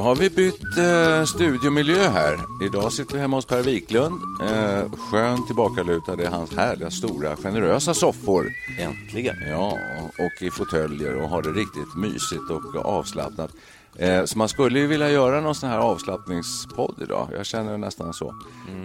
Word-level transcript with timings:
Har 0.00 0.16
vi 0.16 0.30
bytt 0.30 0.78
eh, 0.78 1.24
studiomiljö 1.24 2.08
här. 2.08 2.38
Idag 2.62 2.92
sitter 2.92 3.14
vi 3.14 3.20
hemma 3.20 3.36
hos 3.36 3.46
Per 3.46 3.62
Wiklund. 3.62 4.20
Eh, 4.42 4.92
skönt 4.92 5.46
tillbakalutad 5.46 6.22
i 6.22 6.26
hans 6.26 6.56
härliga, 6.56 6.90
stora, 6.90 7.36
generösa 7.36 7.94
soffor. 7.94 8.46
Äntligen. 8.78 9.36
Ja, 9.50 9.78
och 10.18 10.42
i 10.42 10.50
fåtöljer 10.50 11.22
och 11.22 11.28
har 11.28 11.42
det 11.42 11.48
riktigt 11.48 11.96
mysigt 11.96 12.50
och 12.50 12.76
avslappnat. 12.76 13.50
Eh, 13.98 14.24
så 14.24 14.38
man 14.38 14.48
skulle 14.48 14.78
ju 14.78 14.86
vilja 14.86 15.10
göra 15.10 15.40
någon 15.40 15.54
sån 15.54 15.68
här 15.68 15.78
avslappningspodd 15.78 16.94
idag. 17.02 17.28
Jag 17.32 17.46
känner 17.46 17.78
nästan 17.78 18.14
så. 18.14 18.28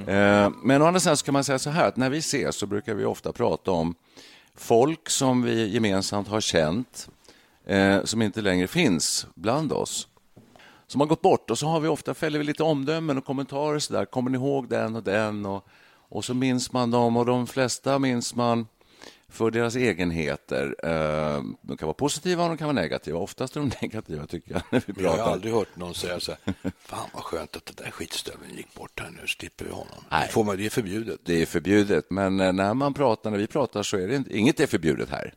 Eh, 0.08 0.50
men 0.64 0.81
å 0.81 0.86
andra 0.86 1.00
sidan 1.00 1.17
så 1.17 1.25
kan 1.25 1.34
man 1.34 1.44
säga 1.44 1.59
så 1.59 1.69
här 1.69 1.88
att 1.88 1.97
när 1.97 2.09
vi 2.09 2.17
ses 2.17 2.56
så 2.56 2.66
brukar 2.66 2.94
vi 2.94 3.06
ofta 3.06 3.31
prata 3.31 3.72
om 3.72 3.95
folk 4.56 5.09
som 5.09 5.41
vi 5.41 5.73
gemensamt 5.73 6.28
har 6.28 6.41
känt 6.41 7.09
eh, 7.67 8.03
som 8.03 8.22
inte 8.22 8.41
längre 8.41 8.67
finns 8.67 9.28
bland 9.36 9.72
oss 9.72 10.08
som 10.94 11.02
har 11.02 11.08
gått 11.08 11.22
bort 11.22 11.50
och 11.52 11.58
så 11.60 11.68
har 11.68 11.80
vi 11.80 11.88
ofta 11.88 12.14
fäller 12.14 12.40
vi 12.40 12.46
lite 12.46 12.64
omdömen 12.64 13.18
och 13.18 13.26
kommentarer 13.26 13.80
så 13.80 13.94
där. 13.94 14.06
Kommer 14.06 14.30
ni 14.30 14.38
ihåg 14.38 14.70
den 14.70 14.96
och 14.96 15.04
den? 15.04 15.46
Och, 15.46 15.68
och 16.10 16.26
så 16.26 16.34
minns 16.34 16.72
man 16.72 16.92
dem 16.92 17.18
och 17.18 17.26
de 17.26 17.48
flesta 17.48 18.00
minns 18.00 18.36
man 18.36 18.68
för 19.30 19.52
deras 19.52 19.76
egenheter. 19.76 20.76
Eh, 20.84 21.44
de 21.62 21.78
kan 21.78 21.86
vara 21.86 21.94
positiva 21.94 22.44
och 22.44 22.50
de 22.50 22.58
kan 22.58 22.68
vara 22.68 22.82
negativa. 22.82 23.20
Oftast 23.20 23.56
är 23.56 23.60
de 23.60 23.72
negativa 23.82 24.28
tycker 24.28 24.52
jag. 24.52 24.62
När 24.70 24.84
vi 24.86 25.04
Jag 25.04 25.10
har 25.10 25.18
pratar. 25.18 25.32
aldrig 25.32 25.54
hört 25.54 25.76
någon 25.76 25.94
säga 25.94 26.20
så 26.20 26.32
här, 26.46 26.54
fan 26.80 27.10
vad 27.14 27.24
skönt 27.24 27.56
att 27.56 27.66
den 27.66 27.76
där 27.86 27.92
skitstöveln 27.92 28.56
gick 28.58 28.74
bort 28.74 29.00
här 29.00 29.10
nu, 29.22 29.28
slipper 29.28 29.66
vi 29.66 29.72
honom. 29.72 30.04
Nej. 30.12 30.30
Får 30.30 30.44
man, 30.44 30.58
det 30.58 30.66
är 30.66 30.70
förbjudet. 30.70 31.20
Det 31.26 31.42
är 31.42 31.46
förbjudet, 31.46 32.06
men 32.10 32.40
eh, 32.40 32.53
när 32.53 32.74
man 32.74 32.94
pratar, 32.94 33.32
när 33.32 33.38
vi 33.38 33.48
pratar 33.48 33.84
så 33.84 33.98
är 33.98 34.08
det 34.08 34.16
inte, 34.16 34.38
inget 34.38 34.59
är 34.59 34.68
förbjudet 34.68 35.09
här. 35.09 35.34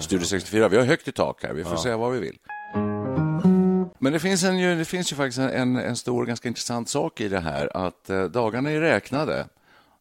Studio 0.00 0.26
64, 0.26 0.68
vi 0.68 0.76
har 0.76 0.84
högt 0.84 1.08
i 1.08 1.12
tak 1.12 1.42
här, 1.42 1.52
vi 1.52 1.64
får 1.64 1.76
säga 1.76 1.96
vad 1.96 2.12
vi 2.12 2.18
vill. 2.18 2.38
Men 4.04 4.12
det 4.12 4.20
finns, 4.20 4.44
en, 4.44 4.78
det 4.78 4.84
finns 4.84 5.12
ju 5.12 5.16
faktiskt 5.16 5.38
en, 5.38 5.76
en 5.76 5.96
stor, 5.96 6.26
ganska 6.26 6.48
intressant 6.48 6.88
sak 6.88 7.20
i 7.20 7.28
det 7.28 7.40
här, 7.40 7.76
att 7.76 8.10
eh, 8.10 8.24
dagarna 8.24 8.70
är 8.70 8.80
räknade. 8.80 9.46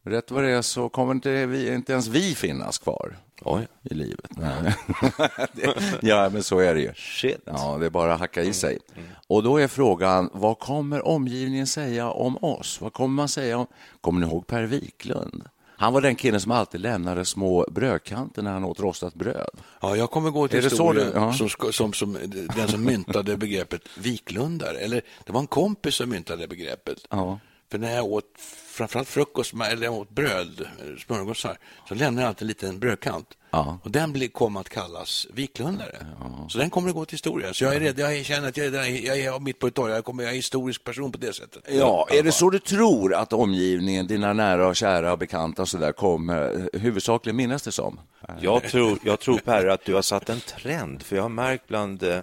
Rätt 0.03 0.31
vad 0.31 0.43
det 0.43 0.49
är 0.49 0.61
så 0.61 0.89
kommer 0.89 1.11
inte, 1.11 1.45
vi, 1.45 1.73
inte 1.73 1.91
ens 1.91 2.07
vi 2.07 2.35
finnas 2.35 2.77
kvar 2.77 3.15
Oj. 3.41 3.67
i 3.81 3.93
livet. 3.93 4.31
Ja, 6.01 6.29
men 6.29 6.43
så 6.43 6.59
är 6.59 6.75
det 6.75 6.81
ju. 6.81 6.93
Shit. 6.93 7.41
Ja, 7.45 7.77
det 7.79 7.85
är 7.85 7.89
bara 7.89 8.13
att 8.13 8.19
hacka 8.19 8.41
i 8.41 8.53
sig. 8.53 8.79
Och 9.27 9.43
då 9.43 9.57
är 9.57 9.67
frågan, 9.67 10.29
vad 10.33 10.59
kommer 10.59 11.07
omgivningen 11.07 11.67
säga 11.67 12.09
om 12.09 12.37
oss? 12.37 12.81
Vad 12.81 12.93
kommer 12.93 13.15
man 13.15 13.29
säga 13.29 13.57
om... 13.57 13.67
Kommer 14.01 14.21
ni 14.21 14.27
ihåg 14.27 14.47
Per 14.47 14.63
Wiklund? 14.63 15.43
Han 15.83 15.93
var 15.93 16.01
den 16.01 16.15
killen 16.15 16.41
som 16.41 16.51
alltid 16.51 16.81
lämnade 16.81 17.25
små 17.25 17.65
brödkanter 17.71 18.41
när 18.41 18.51
han 18.51 18.63
åt 18.63 18.79
rostat 18.79 19.13
bröd. 19.13 19.49
Ja, 19.81 19.95
jag 19.95 20.11
kommer 20.11 20.29
gå 20.29 20.47
till 20.47 20.63
historien 20.63 21.11
ja. 21.13 21.33
som, 21.33 21.49
som, 21.71 21.93
som 21.93 22.17
den 22.55 22.67
som 22.67 22.83
myntade 22.83 23.37
begreppet 23.37 23.81
viklundare. 23.97 24.77
Eller 24.77 25.01
det 25.25 25.31
var 25.31 25.39
en 25.39 25.47
kompis 25.47 25.95
som 25.95 26.09
myntade 26.09 26.47
begreppet. 26.47 26.97
Ja. 27.09 27.39
För 27.71 27.77
när 27.77 27.95
jag 27.95 28.05
åt 28.05 28.25
framförallt 28.67 29.07
frukost, 29.07 29.53
eller 29.71 29.85
jag 29.85 29.93
åt 29.93 30.09
bröd, 30.09 30.67
smörgåsar, 31.05 31.57
så 31.87 31.95
lämnade 31.95 32.21
jag 32.21 32.29
alltid 32.29 32.41
en 32.41 32.47
liten 32.47 32.79
brödkant. 32.79 33.37
Ja. 33.53 33.79
Och 33.83 33.91
den 33.91 34.29
kom 34.29 34.57
att 34.57 34.69
kallas 34.69 35.27
viklundare. 35.33 36.05
Så 36.49 36.57
den 36.57 36.69
kommer 36.69 36.89
att 36.89 36.95
gå 36.95 37.05
till 37.05 37.13
historia. 37.13 37.53
Så 37.53 37.63
jag 37.63 37.75
är 37.75 37.79
rädd, 37.79 37.99
jag 37.99 38.25
känner 38.25 38.47
att 38.47 38.57
jag 38.57 38.67
är, 38.67 39.07
jag 39.07 39.19
är 39.19 39.39
mitt 39.39 39.59
på 39.59 39.67
ett 39.67 39.73
torg, 39.73 39.93
jag, 39.93 40.05
kommer, 40.05 40.23
jag 40.23 40.31
är 40.31 40.35
historisk 40.35 40.83
person 40.83 41.11
på 41.11 41.17
det 41.17 41.33
sättet. 41.33 41.63
Ja, 41.67 42.07
är 42.11 42.23
det 42.23 42.31
så 42.31 42.49
du 42.49 42.59
tror 42.59 43.13
att 43.15 43.33
omgivningen, 43.33 44.07
dina 44.07 44.33
nära 44.33 44.67
och 44.67 44.75
kära 44.75 45.11
och 45.11 45.19
bekanta 45.19 45.61
och 45.61 45.69
så 45.69 45.77
där 45.77 45.91
kommer 45.91 46.67
eh, 46.73 46.81
huvudsakligen 46.81 47.35
minnas 47.35 47.63
det 47.63 47.71
som? 47.71 47.99
Jag 48.39 48.63
tror, 48.63 48.99
jag 49.03 49.19
tror 49.19 49.37
Per 49.37 49.67
att 49.67 49.85
du 49.85 49.93
har 49.93 50.01
satt 50.01 50.29
en 50.29 50.39
trend, 50.39 51.03
för 51.03 51.15
jag 51.15 51.23
har 51.23 51.29
märkt 51.29 51.67
bland 51.67 52.03
eh, 52.03 52.19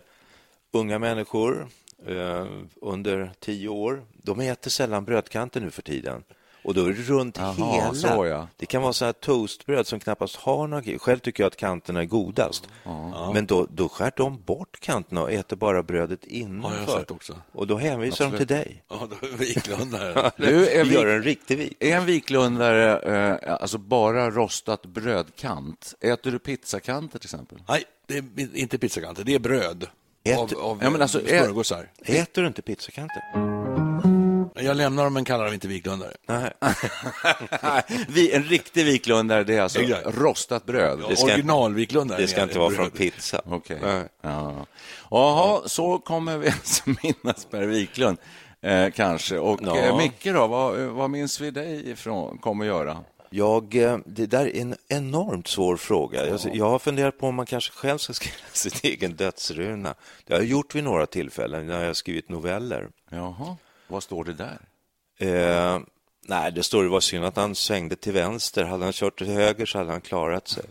unga 0.73 0.99
människor 0.99 1.69
eh, 2.07 2.47
under 2.83 3.33
tio 3.41 3.69
år, 3.69 4.05
de 4.23 4.41
äter 4.41 4.71
sällan 4.71 5.05
brödkanter 5.05 5.61
nu 5.61 5.71
för 5.71 5.83
tiden. 5.83 6.23
Och 6.63 6.75
då 6.75 6.85
är 6.85 6.89
det 6.89 7.03
runt 7.03 7.37
Jaha, 7.39 7.53
hela. 7.75 7.95
så 7.95 8.27
ja. 8.27 8.49
Det 8.57 8.67
kan 8.67 8.83
vara 8.83 8.93
så 8.93 9.05
här 9.05 9.13
toastbröd 9.13 9.87
som 9.87 10.01
knappast 10.01 10.37
har 10.37 10.67
några 10.67 10.99
Själv 10.99 11.19
tycker 11.19 11.43
jag 11.43 11.47
att 11.49 11.57
kanterna 11.57 12.01
är 12.01 12.05
godast. 12.05 12.69
Men 13.35 13.47
då, 13.47 13.67
då 13.71 13.89
skär 13.89 14.13
de 14.17 14.43
bort 14.43 14.81
kanterna 14.81 15.23
och 15.23 15.33
äter 15.33 15.57
bara 15.57 15.83
brödet 15.83 16.25
innanför. 16.25 16.99
sett 16.99 17.11
också. 17.11 17.37
Och 17.53 17.67
då 17.67 17.77
hänvisar 17.77 18.31
de 18.31 18.37
till 18.39 18.47
dig. 18.47 18.83
Ja, 18.89 19.09
då 19.11 19.27
är 19.27 19.37
viklundare. 19.37 20.31
Du, 20.37 20.69
är 20.69 20.85
Vi 20.85 20.95
gör 20.95 21.07
en 21.07 21.23
riktig 21.23 21.59
vik. 21.59 21.77
Är 21.81 21.97
en 21.97 22.07
viklundare 22.07 22.99
eh, 23.47 23.53
alltså 23.61 23.79
bara 23.79 24.31
rostat 24.31 24.87
brödkant? 24.87 25.95
Äter 26.01 26.31
du 26.33 26.39
pizzakanter 26.39 27.19
till 27.19 27.27
exempel? 27.27 27.59
Nej, 27.69 27.85
det 28.07 28.17
är 28.19 28.25
inte 28.57 28.79
pizzakanter, 28.79 29.25
det 29.25 29.35
är 29.35 29.39
bröd. 29.39 29.85
Av, 29.85 30.49
Äter- 30.49 30.61
av 30.61 30.79
Ja, 30.83 30.91
men 30.91 31.03
alltså, 31.03 31.21
smörgåsar. 31.21 31.89
Äter 32.05 32.43
du 32.43 32.49
inte 32.49 32.63
pizzakanter? 32.63 33.60
Jag 34.63 34.77
lämnar 34.77 35.05
dem 35.05 35.13
men 35.15 35.25
kallar 35.25 35.45
dem 35.45 35.55
inte 35.55 35.69
viklundare. 35.69 36.13
Nej. 36.27 36.53
Vi, 38.09 38.33
en 38.33 38.43
riktig 38.43 38.85
viklundare, 38.85 39.45
det 39.45 39.57
är 39.57 39.61
alltså 39.63 39.81
Exakt. 39.81 40.07
rostat 40.19 40.67
bröd. 40.67 40.99
Det 41.09 41.17
ska- 41.17 41.27
Originalviklundare. 41.27 42.21
Det 42.21 42.29
ska 42.29 42.43
inte 42.43 42.59
vara 42.59 42.71
från 42.71 42.91
pizza. 42.91 43.43
Okej. 43.47 43.79
Nej. 43.83 44.05
Ja. 44.23 44.67
Jaha, 45.11 45.61
så 45.67 45.99
kommer 45.99 46.39
vi 46.39 46.47
alltså 46.51 46.83
minnas 47.03 47.45
Per 47.51 47.67
Wiklund, 47.67 48.19
eh, 48.63 48.91
kanske. 48.91 49.39
Och 49.39 49.61
Ja. 49.63 49.77
eh, 49.77 49.97
Micke 49.97 50.25
då, 50.25 50.47
vad, 50.47 50.79
vad 50.79 51.11
minns 51.11 51.41
vi 51.41 51.51
dig 51.51 51.91
ifrån, 51.91 52.39
kommer 52.39 52.65
att 52.65 52.69
göra? 52.69 52.99
Jag, 53.33 53.75
eh, 53.77 53.99
det 54.07 54.27
där 54.27 54.47
är 54.47 54.61
en 54.61 54.75
enormt 54.89 55.49
svår 55.49 55.77
fråga. 55.77 56.27
Jag, 56.27 56.41
jag 56.55 56.71
har 56.71 56.79
funderat 56.79 57.19
på 57.19 57.27
om 57.27 57.35
man 57.35 57.47
kanske 57.47 57.73
själv 57.73 57.99
ska 57.99 58.13
skriva 58.13 58.35
sin 58.53 58.73
egen 58.83 59.17
dödsruna. 59.17 59.95
Det 60.27 60.33
har 60.35 60.41
jag 60.41 60.49
gjort 60.49 60.75
vid 60.75 60.85
några 60.85 61.07
tillfällen 61.07 61.67
när 61.67 61.81
jag 61.81 61.87
har 61.87 61.95
skrivit 61.95 62.29
noveller. 62.29 62.89
Jaha, 63.11 63.57
vad 63.91 64.03
står 64.03 64.25
det 64.25 64.33
där? 64.33 64.59
Eh, 65.19 65.81
nej, 66.27 66.53
det 66.53 66.63
står 66.63 66.83
det 66.83 66.89
var 66.89 67.01
synd 67.01 67.25
att 67.25 67.37
han 67.37 67.55
svängde 67.55 67.97
till 67.97 68.13
vänster. 68.13 68.65
Hade 68.65 68.85
han 68.85 68.93
kört 68.93 69.19
till 69.19 69.27
höger 69.27 69.67
så 69.67 69.79
hade 69.79 69.91
han 69.91 70.01
klarat 70.01 70.49
sig. 70.49 70.65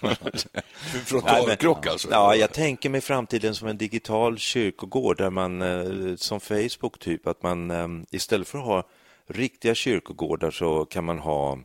Frontalkrock 1.04 1.86
alltså. 1.86 2.08
Ja, 2.10 2.34
jag 2.34 2.52
tänker 2.52 2.90
mig 2.90 3.00
framtiden 3.00 3.54
som 3.54 3.68
en 3.68 3.78
digital 3.78 4.38
kyrkogård 4.38 5.16
där 5.16 5.30
man, 5.30 5.62
eh, 5.62 6.16
som 6.16 6.40
Facebook 6.40 6.98
typ, 6.98 7.26
att 7.26 7.42
man 7.42 7.70
eh, 7.70 7.88
istället 8.10 8.48
för 8.48 8.58
att 8.58 8.64
ha 8.64 8.84
riktiga 9.26 9.74
kyrkogårdar 9.74 10.50
så 10.50 10.84
kan 10.84 11.04
man 11.04 11.18
ha 11.18 11.58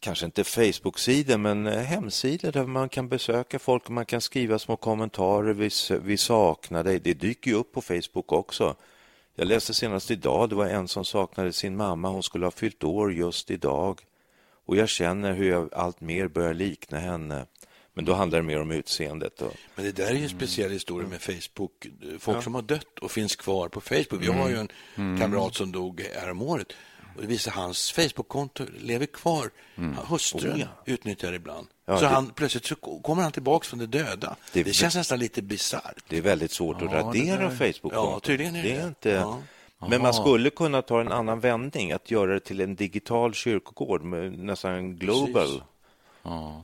kanske 0.00 0.26
inte 0.26 0.44
Facebook-sidor, 0.44 1.36
men 1.36 1.66
eh, 1.66 1.78
hemsidor 1.78 2.52
där 2.52 2.66
man 2.66 2.88
kan 2.88 3.08
besöka 3.08 3.58
folk 3.58 3.84
och 3.84 3.90
man 3.90 4.06
kan 4.06 4.20
skriva 4.20 4.58
små 4.58 4.76
kommentarer. 4.76 5.52
Vi, 5.52 5.70
vi 6.02 6.16
saknar 6.16 6.84
dig. 6.84 7.00
Det 7.00 7.14
dyker 7.14 7.50
ju 7.50 7.56
upp 7.56 7.72
på 7.72 7.80
Facebook 7.80 8.32
också. 8.32 8.76
Jag 9.34 9.48
läste 9.48 9.74
senast 9.74 10.10
idag, 10.10 10.48
det 10.48 10.54
var 10.54 10.66
en 10.66 10.88
som 10.88 11.04
saknade 11.04 11.52
sin 11.52 11.76
mamma. 11.76 12.08
Hon 12.08 12.22
skulle 12.22 12.46
ha 12.46 12.50
fyllt 12.50 12.84
år 12.84 13.12
just 13.12 13.50
idag. 13.50 14.00
Och 14.66 14.76
jag 14.76 14.88
känner 14.88 15.32
hur 15.32 15.50
jag 15.50 15.74
allt 15.74 16.00
mer 16.00 16.28
börjar 16.28 16.54
likna 16.54 16.98
henne. 16.98 17.46
Men 17.94 18.04
då 18.04 18.14
handlar 18.14 18.38
det 18.38 18.42
mer 18.44 18.60
om 18.60 18.70
utseendet. 18.70 19.42
Och... 19.42 19.52
Men 19.74 19.84
det 19.84 19.92
där 19.92 20.06
är 20.06 20.14
ju 20.14 20.22
en 20.22 20.28
speciell 20.28 20.70
historia 20.70 21.08
med 21.08 21.20
Facebook. 21.22 21.86
Folk 22.18 22.42
som 22.44 22.54
har 22.54 22.62
dött 22.62 22.98
och 23.00 23.10
finns 23.10 23.36
kvar 23.36 23.68
på 23.68 23.80
Facebook. 23.80 24.22
Vi 24.22 24.26
har 24.26 24.48
ju 24.48 24.56
en 24.56 25.18
kamrat 25.18 25.54
som 25.54 25.72
dog 25.72 26.00
häromåret. 26.14 26.72
Och 27.16 27.22
det 27.22 27.28
visar 27.28 27.52
hans 27.52 27.92
Facebook-konto 27.92 28.64
lever 28.78 29.06
kvar. 29.06 29.50
Hustrun 30.08 30.52
Oh, 30.52 30.60
ja. 30.60 30.66
utnyttjar 30.86 31.32
ibland. 31.32 31.66
Ja, 31.90 31.96
så 31.98 32.04
det- 32.04 32.08
han, 32.10 32.30
plötsligt 32.30 32.66
så 32.66 32.74
kommer 32.76 33.22
han 33.22 33.32
tillbaka 33.32 33.64
från 33.64 33.78
de 33.78 33.86
döda. 33.86 34.36
Det, 34.52 34.62
Det- 34.62 34.72
känns 34.72 34.94
nästan 34.94 35.18
lite 35.18 35.42
bisarrt. 35.42 36.04
Det 36.08 36.16
är 36.18 36.22
väldigt 36.22 36.50
svårt 36.52 36.82
att 36.82 36.92
radera 36.92 37.50
facebook 37.50 37.92
Ja, 37.94 38.20
tydligen 38.22 38.56
är 38.56 38.62
det 38.62 38.68
det. 38.68 38.74
Är 38.80 38.86
inte... 38.88 39.10
Ja. 39.10 39.38
Men 39.88 40.02
man 40.02 40.14
skulle 40.14 40.50
kunna 40.50 40.82
ta 40.82 41.00
en 41.00 41.12
annan 41.12 41.40
vändning, 41.40 41.92
att 41.92 42.10
göra 42.10 42.32
det 42.34 42.40
till 42.40 42.60
en 42.60 42.74
digital 42.76 43.34
kyrkogård 43.34 44.02
med 44.02 44.38
nästan 44.38 44.96
global. 44.96 45.32
Precis. 45.32 45.60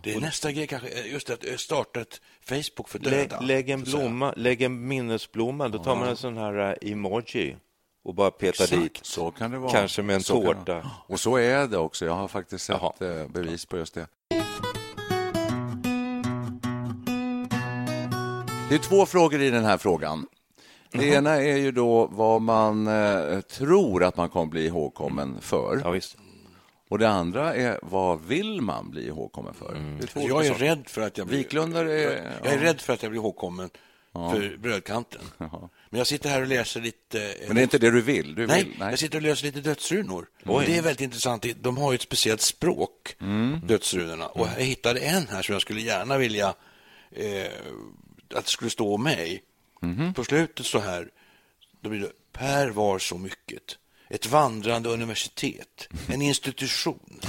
Det 0.02 0.12
är 0.14 0.20
nästa 0.20 0.52
grej 0.52 0.66
kanske, 0.66 0.88
eh, 0.88 1.12
just 1.12 1.30
att 1.30 1.44
eh, 1.44 1.56
starta 1.56 2.00
ett 2.00 2.20
Facebook 2.44 2.88
för 2.88 2.98
döda. 2.98 3.40
lägg, 3.40 3.70
en 3.70 3.82
att 3.82 3.88
säga. 3.88 3.98
blomma, 3.98 4.32
lägg 4.36 4.62
en 4.62 4.88
minnesblomma, 4.88 5.68
då 5.68 5.78
tar 5.78 5.96
man 5.96 6.08
en 6.08 6.16
sån 6.16 6.36
här 6.36 6.76
eh, 6.82 6.92
emoji 6.92 7.56
och 8.04 8.14
bara 8.14 8.30
petar 8.30 8.64
Exakt. 8.64 8.82
dit. 8.82 8.98
Så 9.02 9.30
kan 9.30 9.50
det 9.50 9.58
vara. 9.58 9.72
Kanske 9.72 10.02
med 10.02 10.14
en 10.16 10.22
Så 10.22 10.32
kan 10.42 10.42
det 10.42 10.54
tårta. 10.54 10.90
Och 11.06 11.20
så 11.20 11.36
är 11.36 11.66
det 11.66 11.78
också. 11.78 12.04
Jag 12.06 12.14
har 12.14 12.28
faktiskt 12.28 12.64
sett 12.64 12.78
Jaha. 13.00 13.26
bevis 13.28 13.66
på 13.66 13.76
just 13.76 13.94
det. 13.94 14.06
Det 18.68 18.74
är 18.74 18.78
två 18.78 19.06
frågor 19.06 19.40
i 19.42 19.50
den 19.50 19.64
här 19.64 19.78
frågan. 19.78 20.26
Det 20.92 21.04
ena 21.06 21.30
är 21.34 21.56
ju 21.56 21.72
då 21.72 22.06
vad 22.06 22.42
man 22.42 22.86
eh, 22.86 23.40
tror 23.40 24.04
att 24.04 24.16
man 24.16 24.28
kommer 24.28 24.46
bli 24.46 24.66
ihågkommen 24.66 25.36
för. 25.40 25.80
Ja, 25.84 25.90
visst. 25.90 26.16
Och 26.88 26.98
det 26.98 27.08
andra 27.08 27.54
är 27.54 27.78
vad 27.82 28.24
vill 28.24 28.60
man 28.60 28.90
bli 28.90 29.06
ihågkommen 29.06 29.54
för? 29.54 29.74
Mm. 29.74 29.96
Är 29.96 30.28
Jag 30.28 30.44
är 30.46 30.48
saker. 30.48 30.64
rädd 30.64 30.82
för 30.88 31.00
att 31.02 31.18
jag 31.18 31.26
blir... 31.26 31.56
Är- 31.56 31.64
jag, 31.64 31.88
jag 32.44 32.52
är 32.52 32.56
ja. 32.56 32.62
rädd 32.62 32.80
för 32.80 32.92
att 32.92 33.02
jag 33.02 33.10
blir 33.12 33.20
ihågkommen 33.20 33.70
för 34.12 34.56
brödkanten. 34.58 35.20
Men 35.90 35.98
jag 35.98 36.06
sitter 36.06 36.28
här 36.30 36.40
och 36.40 36.46
läser 36.46 36.80
lite... 36.80 37.34
Men 37.46 37.54
det 37.56 37.60
är 37.60 37.62
inte 37.62 37.78
det 37.78 37.90
du 37.90 38.00
vill? 38.00 38.34
Du 38.34 38.46
Nej, 38.46 38.64
vill, 38.64 38.74
jag 38.78 38.98
sitter 38.98 39.18
och 39.18 39.22
läser 39.22 39.46
lite 39.46 39.60
dödsrunor. 39.60 40.26
Och 40.46 40.62
det 40.62 40.76
är 40.78 40.82
väldigt 40.82 41.00
intressant. 41.00 41.46
De 41.60 41.76
har 41.76 41.92
ju 41.92 41.94
ett 41.96 42.02
speciellt 42.02 42.40
språk, 42.40 43.16
Mm. 43.20 43.60
dödsrunorna. 43.66 44.26
Och 44.26 44.48
jag 44.56 44.64
hittade 44.64 45.00
en 45.00 45.26
här 45.30 45.42
som 45.42 45.52
jag 45.52 45.62
skulle 45.62 45.80
gärna 45.80 46.18
vilja 46.18 46.54
eh, 47.12 47.52
att 48.34 48.44
det 48.44 48.50
skulle 48.50 48.70
stå 48.70 48.94
om 48.94 49.02
mig. 49.02 49.42
Mhm. 49.82 50.14
På 50.14 50.24
slutet 50.24 50.66
så 50.66 50.78
här, 50.78 51.08
då 51.80 51.90
blir 51.90 52.00
det 52.00 52.12
Per 52.32 52.68
var 52.68 52.98
så 52.98 53.18
mycket. 53.18 53.78
Ett 54.08 54.26
vandrande 54.26 54.88
universitet, 54.88 55.88
en 56.08 56.22
institution, 56.22 57.20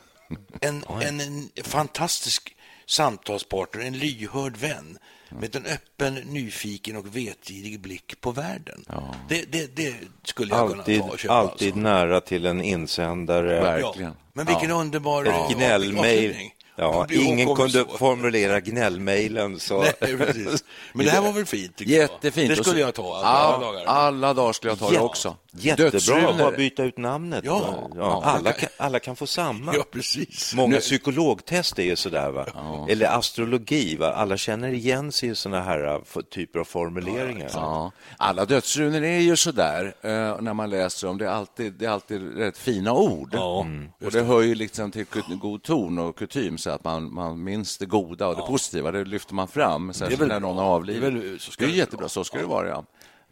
en, 0.60 0.84
en, 1.02 1.20
en 1.20 1.64
fantastisk 1.64 2.56
samtalspartner, 2.86 3.84
en 3.84 3.98
lyhörd 3.98 4.56
vän 4.56 4.98
med 5.28 5.56
en 5.56 5.66
öppen, 5.66 6.14
nyfiken 6.14 6.96
och 6.96 7.16
vetgirig 7.16 7.80
blick 7.80 8.20
på 8.20 8.30
världen. 8.30 8.84
Det, 9.28 9.52
det, 9.52 9.76
det 9.76 9.94
skulle 10.24 10.54
jag 10.54 10.60
Alltid, 10.60 10.96
kunna 10.96 11.06
ta 11.08 11.12
och 11.12 11.18
köpa. 11.18 11.34
alltid 11.34 11.68
alltså. 11.68 11.80
nära 11.80 12.20
till 12.20 12.46
en 12.46 12.60
insändare. 12.62 13.60
Verkligen. 13.60 14.14
Men 14.32 14.46
vilken 14.46 14.70
underbar 14.70 15.24
Ett 15.24 15.30
ja. 15.30 15.50
gnällmejl. 15.54 16.50
Ja, 16.80 17.06
ingen 17.10 17.54
kunde 17.54 17.72
så. 17.72 17.98
formulera 17.98 18.60
gnällmejlen 18.60 19.60
så... 19.60 19.80
Nej, 20.00 20.16
precis. 20.16 20.64
Men 20.92 21.06
det 21.06 21.12
här 21.12 21.22
var 21.22 21.32
väl 21.32 21.46
fint? 21.46 21.76
tycker 21.76 21.92
jag. 21.92 22.00
Jättefint. 22.00 22.56
Det 22.56 22.64
skulle 22.64 22.80
jag 22.80 22.94
ta 22.94 23.16
alla, 23.16 23.28
Ja, 23.28 23.58
dagar. 23.66 23.84
Alla 23.84 24.34
dagar 24.34 24.52
skulle 24.52 24.70
jag 24.72 24.78
ta 24.78 24.90
det 24.90 25.00
också. 25.00 25.36
Jättebra, 25.52 26.32
bara 26.38 26.50
byta 26.56 26.84
ut 26.84 26.98
namnet. 26.98 27.44
Ja. 27.44 27.90
Ja, 27.96 28.22
alla, 28.24 28.52
kan, 28.52 28.68
alla 28.76 28.98
kan 28.98 29.16
få 29.16 29.26
samma. 29.26 29.74
Ja, 29.74 29.84
precis. 29.92 30.54
Många 30.54 30.76
psykologtest 30.78 31.78
är 31.78 31.82
ju 31.82 31.96
sådär, 31.96 32.30
va? 32.30 32.46
eller 32.90 33.06
astrologi. 33.18 33.96
Va? 33.96 34.12
Alla 34.12 34.36
känner 34.36 34.68
igen 34.72 35.12
sig 35.12 35.28
i 35.28 35.34
såna 35.34 35.60
här 35.62 36.00
f- 36.02 36.16
typer 36.30 36.58
av 36.60 36.64
formuleringar. 36.64 37.50
Ja, 37.52 37.92
alla 38.16 38.44
dödsrunor 38.44 39.02
är 39.02 39.18
ju 39.18 39.36
sådär 39.36 39.94
eh, 40.02 40.10
när 40.40 40.54
man 40.54 40.70
läser 40.70 41.06
dem. 41.06 41.18
Det 41.18 41.24
är 41.24 41.30
alltid, 41.30 41.72
det 41.72 41.84
är 41.86 41.90
alltid 41.90 42.36
rätt 42.36 42.58
fina 42.58 42.92
ord. 42.92 43.30
Ja, 43.32 43.66
och 44.04 44.10
det 44.12 44.22
hör 44.22 44.40
ju 44.42 44.54
liksom 44.54 44.90
till 44.90 45.06
god 45.40 45.62
ton 45.62 45.98
och 45.98 46.18
kutym 46.18 46.58
så 46.58 46.70
att 46.70 46.84
man, 46.84 47.14
man 47.14 47.44
minns 47.44 47.78
det 47.78 47.86
goda 47.86 48.26
och 48.28 48.36
det 48.36 48.42
positiva. 48.42 48.90
Det 48.92 49.04
lyfter 49.04 49.34
man 49.34 49.48
fram, 49.48 49.92
särskilt 49.92 50.20
när 50.28 50.40
någon 50.40 50.56
har 50.56 50.64
avlidit. 50.64 51.02
Det 51.02 51.06
är 51.06 51.10
Det 51.10 51.18
väl- 51.20 51.34
är, 51.34 51.38
så 51.38 51.50
ska 51.52 51.66
det 51.66 51.72
jättebra, 51.72 52.00
vara. 52.00 52.08
så 52.08 52.24
ska 52.24 52.38
det 52.38 52.44
vara. 52.46 52.68
Ja. 52.68 52.84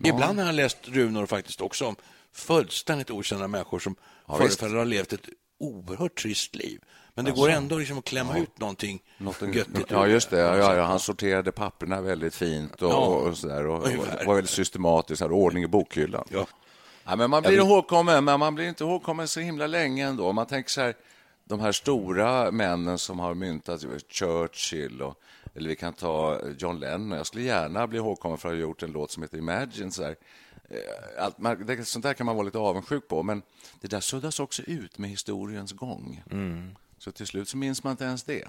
Ibland 0.04 0.38
har 0.38 0.46
jag 0.46 0.54
läst 0.54 0.78
runor 0.84 1.26
faktiskt 1.26 1.60
också 1.60 1.86
om 1.86 1.96
fullständigt 2.32 3.10
okända 3.10 3.48
människor 3.48 3.78
som 3.78 3.94
visst. 4.28 4.38
förefaller 4.38 4.76
ha 4.76 4.84
levt 4.84 5.12
ett 5.12 5.28
oerhört 5.60 6.22
trist 6.22 6.54
liv. 6.54 6.80
Men 7.14 7.24
det 7.24 7.30
går 7.30 7.48
ändå 7.48 7.78
liksom 7.78 7.98
att 7.98 8.04
klämma 8.04 8.38
ut 8.38 8.58
någonting 8.60 9.02
göttigt. 9.52 9.86
Ja, 9.90 10.06
just 10.06 10.30
det. 10.30 10.38
Ja, 10.38 10.56
ja, 10.56 10.76
ja, 10.76 10.82
han 10.82 11.00
sorterade 11.00 11.52
papperna 11.52 12.00
väldigt 12.00 12.34
fint 12.34 12.82
och, 12.82 12.90
Ja, 12.90 12.96
och, 12.96 13.38
så 13.38 13.46
där, 13.46 13.66
och, 13.66 13.82
och 13.82 14.26
var 14.26 14.34
väldigt 14.34 14.50
systematisk. 14.50 15.22
Hade 15.22 15.34
ordning 15.34 15.64
i 15.64 15.66
bokhyllan. 15.66 16.24
Ja. 16.30 16.46
Ja, 17.04 17.16
men 17.16 17.30
man 17.30 17.42
blir 17.42 17.56
ihågkommen, 17.56 18.24
men 18.24 18.40
man 18.40 18.54
blir 18.54 18.68
inte 18.68 18.84
ihågkommen 18.84 19.28
så 19.28 19.40
himla 19.40 19.66
länge 19.66 20.06
ändå. 20.06 20.32
Man 20.32 20.46
tänker 20.46 20.70
så 20.70 20.80
här, 20.80 20.94
de 21.48 21.60
här 21.60 21.72
stora 21.72 22.50
männen 22.50 22.98
som 22.98 23.18
har 23.18 23.34
myntat 23.34 23.84
Churchill 24.08 25.02
och, 25.02 25.20
eller 25.54 25.68
vi 25.68 25.76
kan 25.76 25.92
ta 25.92 26.40
John 26.58 26.78
Lennon. 26.78 27.10
Jag 27.10 27.26
skulle 27.26 27.44
gärna 27.44 27.86
bli 27.86 27.98
ihågkommen 27.98 28.38
för 28.38 28.48
att 28.48 28.54
ha 28.54 28.60
gjort 28.60 28.82
en 28.82 28.92
låt 28.92 29.10
som 29.10 29.22
heter 29.22 29.38
Imagine. 29.38 29.90
Så 29.90 30.02
här. 30.02 30.16
Eh, 30.68 31.24
Allt, 31.24 31.38
man, 31.38 31.84
sånt 31.84 32.02
där 32.02 32.14
kan 32.14 32.26
man 32.26 32.36
vara 32.36 32.44
lite 32.44 32.58
avundsjuk 32.58 33.08
på, 33.08 33.22
men 33.22 33.42
det 33.80 33.88
där 33.88 34.00
suddas 34.00 34.40
också 34.40 34.62
ut 34.62 34.98
med 34.98 35.10
historiens 35.10 35.72
gång. 35.72 36.22
Så 36.98 37.12
till 37.12 37.26
slut 37.26 37.48
så 37.48 37.56
minns 37.56 37.84
man 37.84 37.90
inte 37.90 38.04
ens 38.04 38.22
det. 38.22 38.48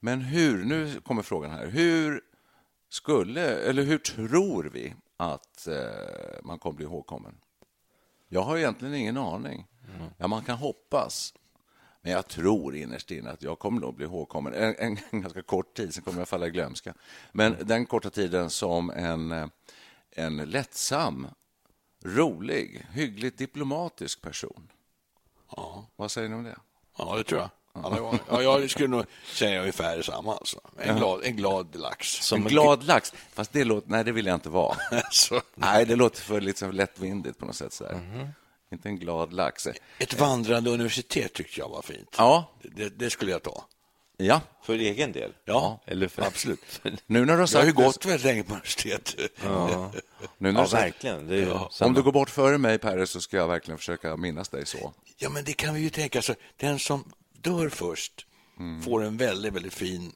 Men 0.00 0.20
hur, 0.20 0.64
nu 0.64 1.00
kommer 1.00 1.22
frågan 1.22 1.50
här, 1.50 1.66
hur 1.66 2.20
skulle, 2.88 3.46
eller 3.46 3.82
hur 3.82 3.98
tror 3.98 4.64
vi 4.64 4.94
att 5.16 5.66
eh, 5.66 5.74
man 6.42 6.58
kommer 6.58 6.76
bli 6.76 6.84
ihågkommen? 6.84 7.34
Jag 8.28 8.42
har 8.42 8.58
egentligen 8.58 8.94
ingen 8.94 9.16
aning. 9.16 9.66
Ja, 10.18 10.26
man 10.28 10.44
kan 10.44 10.56
hoppas. 10.56 11.34
Men 12.02 12.12
jag 12.12 12.28
tror 12.28 12.76
innerst 12.76 13.10
inne 13.10 13.30
att 13.30 13.42
jag 13.42 13.58
kommer 13.58 13.80
nog 13.80 13.94
bli 13.94 14.04
ihågkommen 14.04 14.54
en, 14.54 14.74
en, 14.78 14.98
en 15.10 15.20
ganska 15.20 15.42
kort 15.42 15.74
tid, 15.76 15.94
sen 15.94 16.02
kommer 16.02 16.18
jag 16.18 16.28
falla 16.28 16.46
i 16.46 16.50
glömska. 16.50 16.94
Men 17.32 17.56
den 17.62 17.86
korta 17.86 18.10
tiden 18.10 18.50
som 18.50 18.90
en, 18.90 19.32
eh, 19.32 19.46
en 20.10 20.36
lättsam, 20.36 21.26
rolig, 22.04 22.86
hyggligt 22.92 23.38
diplomatisk 23.38 24.22
person. 24.22 24.70
Ja. 25.56 25.86
Vad 25.96 26.10
säger 26.10 26.28
ni 26.28 26.34
om 26.34 26.44
det? 26.44 26.56
Ja, 26.98 27.16
det 27.16 27.24
tror 27.24 27.40
jag. 27.40 27.50
Ja, 28.28 28.42
jag 28.42 28.70
skulle 28.70 28.88
nog 28.88 29.04
säga 29.24 29.60
ungefär 29.60 30.02
samma. 30.02 30.34
Alltså. 30.34 30.60
En, 30.78 30.96
glad, 30.96 31.24
en 31.24 31.36
glad 31.36 31.76
lax. 31.76 32.32
en 32.32 32.44
glad 32.44 32.84
lax. 32.84 33.12
Fast 33.32 33.52
det 33.52 33.64
låter, 33.64 33.90
nej, 33.90 34.04
det 34.04 34.12
vill 34.12 34.26
jag 34.26 34.34
inte 34.34 34.48
vara. 34.48 34.76
Nej, 35.54 35.86
det 35.86 35.96
låter 35.96 36.20
för 36.20 36.40
lite 36.40 36.58
så 36.58 36.70
lättvindigt 36.72 37.38
på 37.38 37.46
något 37.46 37.56
sätt. 37.56 37.72
Så 37.72 37.84
här. 37.84 38.32
Inte 38.72 38.88
en 38.88 38.98
glad 38.98 39.32
lax. 39.32 39.66
ett 39.98 40.20
vandrande 40.20 40.70
universitet 40.70 41.32
tyckte 41.32 41.60
jag 41.60 41.68
var 41.68 41.82
fint. 41.82 42.14
Ja, 42.18 42.50
Det, 42.62 42.88
det 42.98 43.10
skulle 43.10 43.30
jag 43.30 43.42
ta. 43.42 43.64
ja. 44.16 44.40
För 44.62 44.74
egen 44.74 45.12
del? 45.12 45.32
Ja, 45.44 45.80
Eller 45.86 46.08
för... 46.08 46.22
absolut. 46.22 46.80
Nu 47.06 47.18
när 47.24 47.24
du 47.26 47.30
har 47.32 47.36
Jag 47.36 47.38
har 47.40 47.46
sagt 47.46 47.68
ju 47.68 47.72
gått 47.72 48.06
väldigt 48.06 48.24
länge 48.24 48.42
på 48.42 48.52
universitet. 48.52 49.16
Nu 50.38 50.52
när 50.52 50.60
Ja, 50.60 50.66
sagt, 50.66 50.82
verkligen. 50.82 51.26
Det 51.26 51.34
är 51.36 51.40
ju 51.40 51.84
om 51.86 51.94
du 51.94 52.02
går 52.02 52.12
bort 52.12 52.30
före 52.30 52.58
mig, 52.58 52.78
Perre, 52.78 53.06
så 53.06 53.20
ska 53.20 53.36
jag 53.36 53.48
verkligen 53.48 53.78
försöka 53.78 54.16
minnas 54.16 54.48
dig 54.48 54.66
så. 54.66 54.92
Ja, 55.16 55.30
men 55.30 55.44
det 55.44 55.52
kan 55.52 55.74
vi 55.74 55.80
ju 55.80 55.90
tänka. 55.90 56.22
Så 56.22 56.34
den 56.56 56.78
som 56.78 57.12
dör 57.32 57.68
först 57.68 58.26
får 58.84 59.04
en 59.04 59.16
väldigt, 59.16 59.52
väldigt 59.54 59.74
fin 59.74 60.12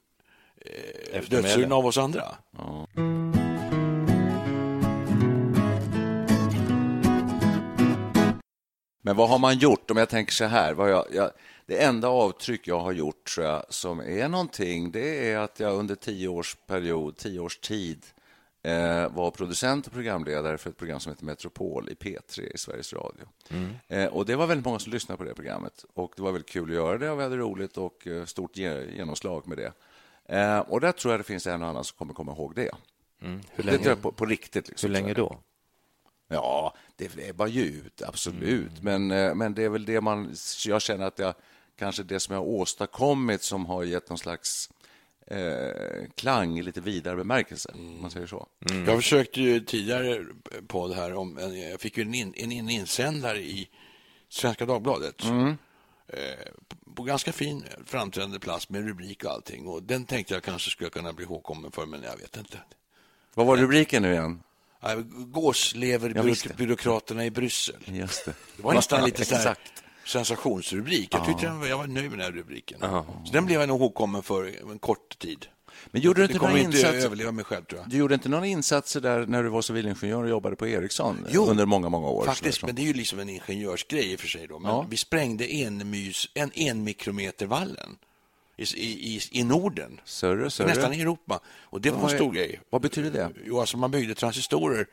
eh, 1.13 1.21
dödsruna 1.29 1.75
av 1.75 1.85
oss 1.85 1.97
andra. 1.97 2.35
Men 9.05 9.15
vad 9.15 9.29
har 9.29 9.39
man 9.39 9.57
gjort? 9.57 9.91
Om 9.91 9.97
jag 9.97 10.09
tänker 10.09 10.31
så 10.33 10.45
här, 10.45 10.73
vad 10.73 10.91
jag, 10.91 11.05
jag, 11.13 11.31
det 11.65 11.83
enda 11.83 12.07
avtryck 12.07 12.67
jag 12.67 12.79
har 12.79 12.91
gjort 12.91 13.25
tror 13.35 13.45
jag, 13.47 13.65
som 13.69 13.99
är 13.99 14.27
någonting, 14.29 14.91
det 14.91 15.31
är 15.31 15.37
att 15.37 15.59
jag 15.59 15.73
under 15.75 15.95
tio 15.95 16.27
års 16.27 16.55
period, 16.67 17.17
tio 17.17 17.39
års 17.39 17.57
tid 17.57 18.05
eh, 18.63 19.09
var 19.13 19.31
producent 19.31 19.87
och 19.87 19.93
programledare 19.93 20.57
för 20.57 20.69
ett 20.69 20.77
program 20.77 20.99
som 20.99 21.11
heter 21.11 21.25
Metropol 21.25 21.89
i 21.89 21.93
P3 21.93 22.41
i 22.55 22.57
Sveriges 22.57 22.93
Radio. 22.93 23.25
Eh, 23.87 24.05
och 24.05 24.25
Det 24.25 24.35
var 24.35 24.47
väldigt 24.47 24.65
många 24.65 24.79
som 24.79 24.91
lyssnade 24.91 25.17
på 25.17 25.23
det 25.23 25.33
programmet 25.35 25.85
och 25.93 26.13
det 26.15 26.21
var 26.21 26.31
väldigt 26.31 26.49
kul 26.51 26.69
att 26.69 26.75
göra 26.75 26.97
det 26.97 27.09
och 27.09 27.19
vi 27.19 27.23
hade 27.23 27.37
roligt 27.37 27.77
och 27.77 28.07
eh, 28.07 28.25
stort 28.25 28.57
ge- 28.57 28.95
genomslag 28.95 29.47
med 29.47 29.57
det. 29.57 29.71
Eh, 30.35 30.59
och 30.59 30.81
där 30.81 30.91
tror 30.91 31.13
jag 31.13 31.19
det 31.19 31.23
finns 31.23 31.47
en 31.47 31.61
och 31.63 31.67
annan 31.69 31.83
som 31.83 31.97
kommer 31.97 32.13
komma 32.13 32.31
ihåg 32.31 32.55
det. 32.55 32.71
Hur 33.21 33.39
Det 33.55 33.63
länge, 33.63 33.77
tror 33.77 33.89
jag 33.89 34.01
på, 34.01 34.11
på 34.11 34.25
riktigt. 34.25 34.67
Liksom, 34.67 34.87
hur 34.87 34.93
länge 34.93 35.13
då? 35.13 35.37
Ja, 36.27 36.75
det 36.95 37.05
är 37.05 37.33
bara 37.33 37.47
ljud, 37.47 38.01
absolut. 38.05 38.81
Men, 38.81 39.11
eh, 39.11 39.35
men 39.35 39.53
det 39.53 39.63
är 39.63 39.69
väl 39.69 39.85
det 39.85 40.01
man... 40.01 40.35
Jag 40.65 40.81
känner 40.81 41.05
att 41.05 41.19
jag, 41.19 41.33
kanske 41.79 42.03
det 42.03 42.19
som 42.19 42.33
jag 42.33 42.41
har 42.41 42.47
åstadkommit 42.47 43.43
som 43.43 43.65
har 43.65 43.83
gett 43.83 44.09
någon 44.09 44.17
slags 44.17 44.69
eh, 45.27 46.09
klang 46.15 46.59
i 46.59 46.63
lite 46.63 46.81
vidare 46.81 47.15
bemärkelse, 47.15 47.71
om 47.73 48.01
man 48.01 48.11
säger 48.11 48.27
så. 48.27 48.47
Jag 48.87 48.97
försökte 48.97 49.41
ju 49.41 49.59
tidigare 49.59 50.25
på 50.67 50.87
det 50.87 50.95
här 50.95 51.13
om, 51.13 51.37
jag 51.71 51.81
fick 51.81 51.97
ju 51.97 52.03
en, 52.03 52.13
in, 52.13 52.33
en, 52.37 52.69
insändare 52.69 53.39
i 53.39 53.69
Svenska 54.29 54.65
Dagbladet 54.65 55.23
eh, 56.07 56.19
på 56.95 57.03
ganska 57.03 57.31
fin 57.31 57.63
framträdande 57.85 58.39
plats 58.39 58.69
med 58.69 58.87
rubrik 58.87 59.23
och 59.23 59.31
allting. 59.31 59.67
Och 59.67 59.83
den 59.83 60.05
tänkte 60.05 60.33
jag 60.33 60.43
kanske 60.43 60.71
skulle 60.71 60.89
kunna 60.89 61.13
bli 61.13 61.25
ihågkommen 61.25 61.71
för, 61.71 61.85
men 61.85 62.03
jag 62.03 62.17
vet 62.17 62.37
inte. 62.37 62.59
Vad 63.33 63.47
var 63.47 63.57
rubriken 63.57 64.01
nu 64.01 64.11
igen? 64.11 64.43
Ja, 64.85 64.95
Gåsleverbyråkraterna 65.09 67.25
i 67.25 67.31
Bryssel. 67.31 67.75
Just 67.85 68.25
det. 68.25 68.33
Det 68.57 68.63
var 68.63 68.73
nästan 68.73 69.05
lite 69.05 69.25
så 69.25 69.35
här 69.35 69.55
sensationsrubrik. 70.05 71.13
Jag 71.13 71.25
tyckte 71.25 71.45
den, 71.45 71.63
jag 71.63 71.77
var 71.77 71.87
nöjd 71.87 72.09
med 72.09 72.19
den 72.19 72.25
här 72.25 72.31
rubriken. 72.31 72.79
Så 73.25 73.33
den 73.33 73.45
blev 73.45 73.59
jag 73.59 73.69
nog 73.69 73.81
ihågkommen 73.81 74.23
för 74.23 74.71
en 74.71 74.79
kort 74.79 75.19
tid. 75.19 75.45
Men 75.91 76.01
gjorde 76.01 76.21
du 76.21 76.25
inte 76.25 76.37
några 76.37 76.59
inte 76.59 76.77
insatser? 76.77 77.31
mig 77.31 77.45
själv. 77.45 77.63
Du 77.87 77.97
gjorde 77.97 78.13
inte 78.13 78.29
några 78.29 78.45
insatser 78.45 79.01
där 79.01 79.25
när 79.25 79.43
du 79.43 79.49
var 79.49 79.61
civilingenjör 79.61 80.23
och 80.23 80.29
jobbade 80.29 80.55
på 80.55 80.67
Ericsson 80.67 81.27
Jo, 81.29 81.45
under 81.45 81.65
många, 81.65 81.89
många 81.89 82.07
år? 82.07 82.25
Faktiskt, 82.25 82.65
men 82.65 82.75
det 82.75 82.81
är 82.81 82.85
ju 82.85 82.93
liksom 82.93 83.19
en 83.19 83.29
ingenjörsgrej 83.29 84.11
i 84.11 84.15
och 84.15 84.19
för 84.19 84.27
sig. 84.27 84.47
Då. 84.47 84.59
Men 84.59 84.71
Ja. 84.71 84.85
Vi 84.89 84.97
sprängde 84.97 85.45
enmys, 85.45 86.27
en 86.33 86.51
enmikrometervallen 86.55 87.89
i, 87.91 87.95
i, 88.57 88.63
i, 89.15 89.21
i 89.31 89.43
Norden. 89.43 90.01
Större, 90.05 90.49
större. 90.49 90.67
Nästan 90.67 90.93
i 90.93 91.01
Europa. 91.01 91.39
Och 91.61 91.81
det 91.81 91.91
var 91.91 92.09
en 92.09 92.15
stor 92.15 92.31
grej. 92.31 92.59
vad 92.69 92.81
betyder 92.81 93.11
det? 93.11 93.31
Jo, 93.45 93.59
alltså 93.59 93.77
man 93.77 93.91
byggde 93.91 94.15
transistorer 94.15 94.87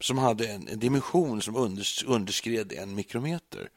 som 0.00 0.18
hade 0.18 0.48
en, 0.48 0.68
en 0.68 0.78
dimension 0.78 1.42
som 1.42 1.56
unders, 1.56 2.04
underskred 2.06 2.72
en 2.72 2.94
mikrometer. 2.94 3.68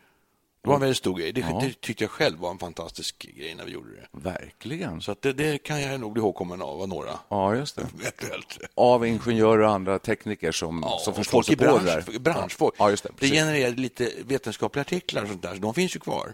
Det 0.63 0.67
var 0.67 0.75
en 0.75 0.81
väldigt 0.81 0.97
stor 0.97 1.17
grej. 1.17 1.31
Det, 1.31 1.41
det 1.41 1.81
tyckte 1.81 2.03
jag 2.03 2.11
själv 2.11 2.39
var 2.39 2.51
en 2.51 2.57
fantastisk 2.57 3.27
grej 3.35 3.55
när 3.55 3.65
vi 3.65 3.71
gjorde 3.71 3.89
det. 3.91 4.07
Verkligen. 4.11 5.01
Så 5.01 5.11
att 5.11 5.21
det, 5.21 5.33
det 5.33 5.57
kan 5.57 5.81
jag 5.81 5.99
nog 5.99 6.13
bli 6.13 6.19
ihågkommen 6.21 6.61
av, 6.61 6.81
av 6.81 6.87
några. 6.87 7.19
Ja, 7.29 7.55
just 7.55 7.75
det. 7.75 7.81
Eventuellt. 8.01 8.57
Av 8.75 9.07
ingenjörer 9.07 9.59
och 9.63 9.69
andra 9.71 9.99
tekniker 9.99 10.51
som, 10.51 10.79
Ja, 10.85 10.99
som 11.03 11.13
förstår 11.13 11.43
sig 11.43 11.53
i 11.53 11.57
på 11.57 11.63
det 11.63 11.69
bransch, 11.69 12.05
där. 12.11 12.19
branschfolk. 12.19 12.75
Ja, 12.77 12.89
just 12.89 13.03
det. 13.03 13.09
det 13.09 13.15
precis. 13.15 13.35
genererade 13.35 13.81
lite 13.81 14.11
vetenskapliga 14.25 14.81
artiklar 14.81 15.21
och 15.21 15.27
sånt 15.29 15.41
där, 15.41 15.55
så 15.55 15.61
de 15.61 15.73
finns 15.73 15.95
ju 15.95 15.99
kvar. 15.99 16.33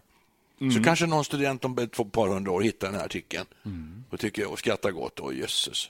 Mm. 0.59 0.73
Så 0.73 0.83
kanske 0.83 1.05
någon 1.05 1.25
student 1.25 1.65
om 1.65 1.77
ett 1.77 2.11
par 2.11 2.27
hundra 2.27 2.51
år 2.51 2.61
hittar 2.61 2.87
den 2.87 2.95
här 2.95 3.05
artikeln 3.05 3.45
Mm. 3.65 4.03
och, 4.09 4.19
tycker, 4.19 4.51
och 4.51 4.59
skrattar 4.59 4.91
gott. 4.91 5.19
Åh, 5.19 5.35
jösses. 5.37 5.89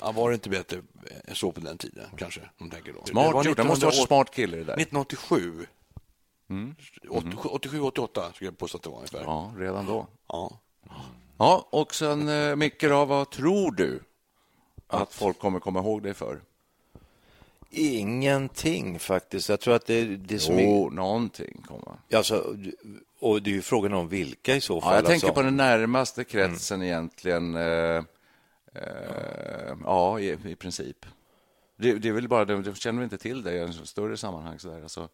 Ja, 0.00 0.12
var 0.12 0.30
det 0.30 0.34
inte 0.34 0.48
bättre 0.50 0.82
än 1.24 1.34
så 1.34 1.52
på 1.52 1.60
den 1.60 1.78
tiden, 1.78 2.04
kanske? 2.18 2.40
De 2.58 2.70
tänker 2.70 2.92
då. 2.92 3.00
Det 3.04 3.10
Smart 3.10 3.44
gjort. 3.46 3.56
Det 3.56 3.64
måste 3.64 3.86
vara 3.86 3.94
en 3.94 4.00
1980 4.00 4.06
smart 4.06 4.30
kille 4.34 4.56
det 4.56 4.64
där. 4.64 4.74
1987. 4.74 5.66
87-88 7.08 8.32
skulle 8.32 8.48
jag 8.48 8.58
påstå 8.58 8.76
att 8.78 8.82
det 8.82 8.90
var 8.90 8.96
ungefär. 8.96 9.20
Ja. 9.22 9.52
Redan 9.56 9.86
då. 9.86 10.06
Ja. 10.28 10.60
Ja, 11.38 11.68
och 11.70 11.94
sen 11.94 12.28
eh, 12.28 12.56
Micke, 12.56 12.80
då, 12.82 13.04
vad 13.04 13.30
tror 13.30 13.72
du 13.72 14.00
att 14.86 15.12
folk 15.12 15.38
kommer 15.38 15.60
komma 15.60 15.78
ihåg 15.80 16.02
dig 16.02 16.14
för? 16.14 16.40
Ingenting 17.70 18.98
faktiskt. 18.98 19.48
Jag 19.48 19.60
tror 19.60 19.74
att 19.74 19.86
det, 19.86 20.04
det 20.04 20.38
som 20.38 20.58
är... 20.58 20.62
Jo, 20.62 20.90
någonting 20.90 21.62
kommer. 21.68 21.98
Alltså, 22.14 22.56
och 23.20 23.42
det 23.42 23.50
är 23.50 23.54
ju 23.54 23.62
frågan 23.62 23.92
om 23.94 24.08
vilka 24.08 24.56
i 24.56 24.60
så 24.60 24.80
fall. 24.80 24.90
Ja, 24.92 24.96
jag 24.96 25.04
tänker 25.06 25.26
alltså. 25.26 25.34
på 25.40 25.42
den 25.42 25.56
närmaste 25.56 26.24
kretsen 26.24 26.82
egentligen. 26.82 27.54
Eh, 27.54 28.02
eh, 28.74 29.76
ja, 29.84 30.20
i, 30.20 30.38
i 30.44 30.56
princip. 30.56 31.06
Det, 31.76 31.92
det 31.92 32.08
är 32.08 32.12
väl 32.12 32.28
bara, 32.28 32.44
de, 32.44 32.62
de 32.62 32.74
känner 32.74 33.02
inte 33.04 33.18
till 33.18 33.42
dig 33.42 33.56
i 33.56 33.60
en 33.60 33.72
större 33.72 34.16
sammanhang. 34.16 34.58
Så 34.58 34.68
där. 34.68 34.82
Alltså, 34.82 35.08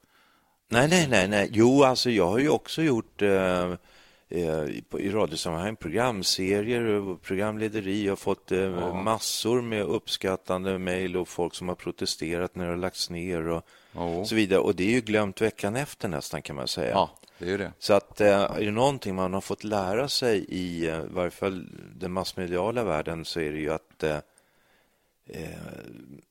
Nej, 0.68 0.88
nej, 0.88 1.09
nej, 1.11 1.28
nej. 1.28 1.49
Jo, 1.52 1.82
alltså 1.85 2.11
jag 2.11 2.26
har 2.28 2.38
ju 2.38 2.49
också 2.49 2.82
gjort 2.82 3.23
eh, 3.23 3.73
eh, 4.28 4.64
i- 4.64 4.85
i 4.99 5.11
radiosammanhang 5.11 5.76
programserier 5.76 6.82
och 6.85 7.23
programlederi. 7.23 8.04
Jag 8.04 8.11
har 8.11 8.16
fått 8.16 8.52
eh, 8.52 8.94
massor 9.02 9.62
med 9.62 9.82
uppskattande 9.82 10.78
mejl 10.78 11.16
och 11.16 11.28
folk 11.28 11.54
som 11.54 11.68
har 11.68 11.75
protesterat 11.75 12.54
när 12.56 12.64
det 12.64 12.71
har 12.71 12.76
lagts 12.76 13.11
ner 13.11 13.49
och 13.49 13.66
Jo. 13.96 14.25
så 14.25 14.34
vidare. 14.34 14.61
Och 14.61 14.75
det 14.76 14.84
är 14.84 14.90
ju 14.90 15.00
glömt 15.00 15.40
veckan 15.40 15.76
efter 15.76 16.08
nästan 16.08 16.42
kan 16.42 16.56
man 16.56 16.68
säga. 16.68 16.90
ja, 16.90 17.11
det 17.38 17.50
är 17.52 17.58
det. 17.58 17.72
Så 17.78 17.94
att 17.94 18.20
eh, 18.20 18.28
är 18.42 18.61
det 18.64 18.70
någonting 18.70 19.14
man 19.14 19.34
har 19.34 19.40
fått 19.40 19.64
lära 19.64 20.08
sig 20.08 20.44
i 20.49 20.88
eh, 20.88 20.99
varje 21.11 21.30
fall 21.30 21.66
den 21.96 22.12
massmediala 22.12 22.84
världen 22.84 23.25
så 23.25 23.40
är 23.40 23.52
det 23.52 23.58
ju 23.58 23.72
att 23.72 24.02
eh, 24.02 24.16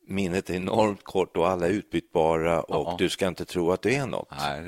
minnet 0.07 0.49
är 0.49 0.53
enormt 0.53 1.03
kort 1.03 1.37
och 1.37 1.47
alla 1.49 1.65
är 1.65 1.71
utbytbara 1.71 2.61
och 2.61 2.87
Ja. 2.87 2.95
du 2.97 3.09
ska 3.09 3.27
inte 3.27 3.45
tro 3.45 3.71
att 3.71 3.81
du 3.81 3.93
är 3.93 4.05
något. 4.05 4.27
Nej, 4.39 4.61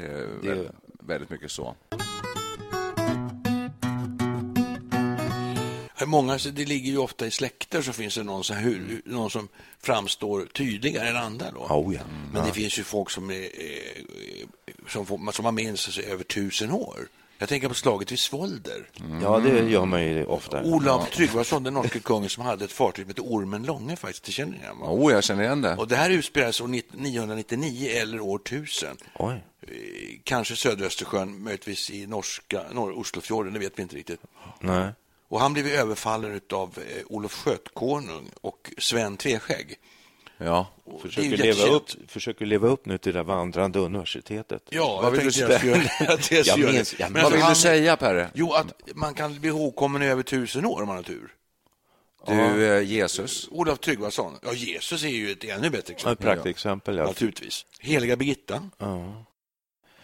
det 0.44 0.50
är 0.52 0.72
väldigt 1.00 1.30
mycket 1.30 1.52
så. 1.52 1.76
Många, 6.06 6.40
det 6.54 6.66
ligger 6.66 6.92
ju 6.92 6.98
ofta 6.98 7.26
i 7.28 7.32
släkter 7.32 7.82
så 7.82 7.94
finns 7.94 8.16
det 8.16 8.24
någon, 8.24 8.44
så 8.44 8.54
här, 8.54 9.02
någon 9.06 9.30
som 9.30 9.48
framstår 9.80 10.46
tydligare 10.46 11.10
än 11.10 11.16
andra. 11.18 11.52
Då. 11.52 11.60
Oh, 11.60 11.96
ja. 11.96 12.02
Men 12.34 12.46
det 12.46 12.52
finns 12.52 12.80
ju 12.80 12.84
folk 12.84 13.10
som, 13.10 13.30
är, 13.30 13.50
som, 14.88 15.06
får, 15.06 15.32
som 15.32 15.46
har 15.46 15.52
minst 15.52 15.94
sig 15.94 16.06
över 16.06 16.24
tusen 16.24 16.72
år. 16.72 17.08
Jag 17.38 17.50
tänker 17.50 17.68
på 17.68 17.74
slaget 17.74 18.12
vid 18.12 18.20
Svolder. 18.20 18.90
ja, 19.22 19.40
det 19.40 19.70
gör 19.70 19.86
man 19.86 20.04
ju 20.04 20.26
ofta. 20.26 20.64
Olav 20.64 21.06
Tryggvason, 21.06 21.64
den 21.64 21.74
norske 21.74 22.00
kungen 22.00 22.30
som 22.30 22.46
hade 22.46 22.66
ett 22.66 22.72
fartyg 22.72 23.06
som 23.06 23.10
hette 23.10 23.22
Ormen 23.22 23.64
Långe 23.64 23.96
faktiskt. 23.96 24.24
Det 24.24 24.32
känner 24.32 24.52
ni 24.52 24.58
igen? 24.58 24.76
Oh, 24.82 25.12
jag 25.14 25.24
känner 25.24 25.44
igen 25.44 25.62
det. 25.62 25.76
Och 25.76 25.88
det 25.88 25.96
här 25.96 26.10
utspelades 26.10 26.62
år 26.62 26.68
999 26.68 27.90
eller 27.90 28.20
år 28.20 28.40
1000. 28.46 28.98
Oj. 29.16 29.44
Eh, 29.62 29.70
Kanske 30.24 30.56
södra 30.56 30.86
Östersjön, 30.86 31.44
möjligtvis 31.44 31.90
i 31.90 32.08
norska, 32.08 32.62
norr 32.72 33.00
Oslofjorden, 33.00 33.54
det 33.54 33.60
vet 33.60 33.80
vi 33.80 33.82
inte 33.82 33.96
riktigt. 33.96 34.22
Nej. 34.60 34.92
Och 35.34 35.40
han 35.40 35.54
blev 35.54 35.68
överfallen 35.68 36.42
av 36.54 36.78
eh, 36.78 37.04
Olof 37.08 37.34
Skötkonung 37.34 38.32
och 38.42 38.72
Sven 38.78 39.18
Tveskägg. 39.18 39.76
Ja. 40.38 40.68
Försöker 41.02 41.38
leva, 41.38 41.64
upp, 41.66 41.90
försöker 42.08 42.46
leva 42.46 42.68
upp 42.68 42.86
nu 42.86 42.98
till 42.98 43.14
det 43.14 43.24
vandrande 43.24 43.80
universitetet. 43.80 44.64
Ja, 44.70 45.00
Vad 45.02 45.12
vill 45.12 45.26
du 45.26 45.32
tänkte 45.32 45.68
jag 46.36 46.46
jag 46.46 46.60
minns- 46.74 46.96
jag 47.00 47.12
minns- 47.12 47.24
Vad 47.24 47.32
vill 47.32 47.42
han- 47.42 47.54
du 47.54 47.60
säga, 47.60 47.98
Perre? 47.98 48.30
Jo, 48.34 48.54
att 48.54 48.74
man 48.96 49.14
kan 49.14 49.40
bli 49.40 49.50
ihågkommen 49.50 50.02
i 50.04 50.06
över 50.06 50.24
tusen 50.24 50.66
år 50.66 50.82
om 50.82 50.88
man 50.88 50.96
har 50.96 51.04
tur. 51.04 51.34
Du, 52.28 52.66
eh, 52.78 52.82
Jesus. 52.84 53.48
Olof 53.52 53.80
Tryggvason. 53.80 54.34
Ja, 54.44 54.54
Jesus 54.54 55.04
är 55.04 55.08
ju 55.08 55.32
ett 55.32 55.44
ännu 55.44 55.70
bättre 55.70 55.78
Ett 55.80 55.90
exempel. 55.90 56.26
praktexempel. 56.26 56.98
Ja. 56.98 57.06
Naturligtvis. 57.06 57.66
Heliga 57.80 58.16
Birgitta. 58.16 58.70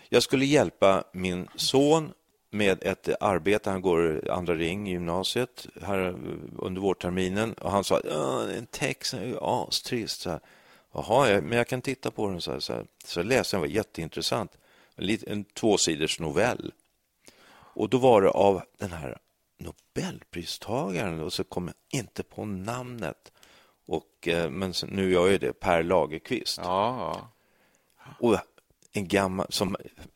Jag 0.09 0.23
skulle 0.23 0.45
hjälpa 0.45 1.03
min 1.13 1.47
son 1.55 2.11
med 2.49 2.83
ett 2.83 3.09
arbete. 3.21 3.69
Han 3.69 3.81
går 3.81 4.31
andra 4.31 4.55
ring 4.55 4.87
i 4.87 4.91
gymnasiet 4.91 5.67
här 5.81 6.15
under 6.57 6.81
vårterminen 6.81 7.53
och 7.53 7.71
han 7.71 7.83
sa 7.83 8.01
"Ja, 8.09 8.49
en 8.57 8.65
text 8.65 9.13
är 9.13 9.25
ju 9.25 9.37
astrist. 9.41 10.21
Så 10.21 10.29
här. 10.29 10.39
Jaha, 10.93 11.29
jag- 11.29 11.43
men 11.43 11.57
jag 11.57 11.67
kan 11.67 11.81
titta 11.81 12.11
på 12.11 12.29
den. 12.29 12.41
Så, 12.41 12.51
här, 12.51 12.59
så, 12.59 12.73
här. 12.73 12.85
så 13.05 13.19
jag 13.19 13.25
läste 13.25 13.55
den, 13.55 13.61
var 13.61 13.67
jätteintressant. 13.67 14.57
En, 14.95 15.17
en 15.27 15.43
tvåsiders 15.43 16.19
novell. 16.19 16.71
Och 17.51 17.89
då 17.89 17.97
var 17.97 18.21
det 18.21 18.29
av 18.29 18.61
den 18.77 18.91
här 18.91 19.17
Nobelpristagaren 19.57 21.19
och 21.21 21.33
så 21.33 21.43
kom 21.43 21.67
jag 21.67 21.99
inte 21.99 22.23
på 22.23 22.45
namnet. 22.45 23.31
Och, 23.85 24.27
eh, 24.27 24.49
men 24.49 24.73
nu 24.87 25.11
gör 25.11 25.27
jag 25.29 25.39
det, 25.39 25.53
Per 25.53 25.83
Lagerkvist. 25.83 26.57
Ja, 26.63 27.29
Och 28.19 28.37
en 28.99 29.07
gammal, 29.07 29.45
som, 29.49 29.75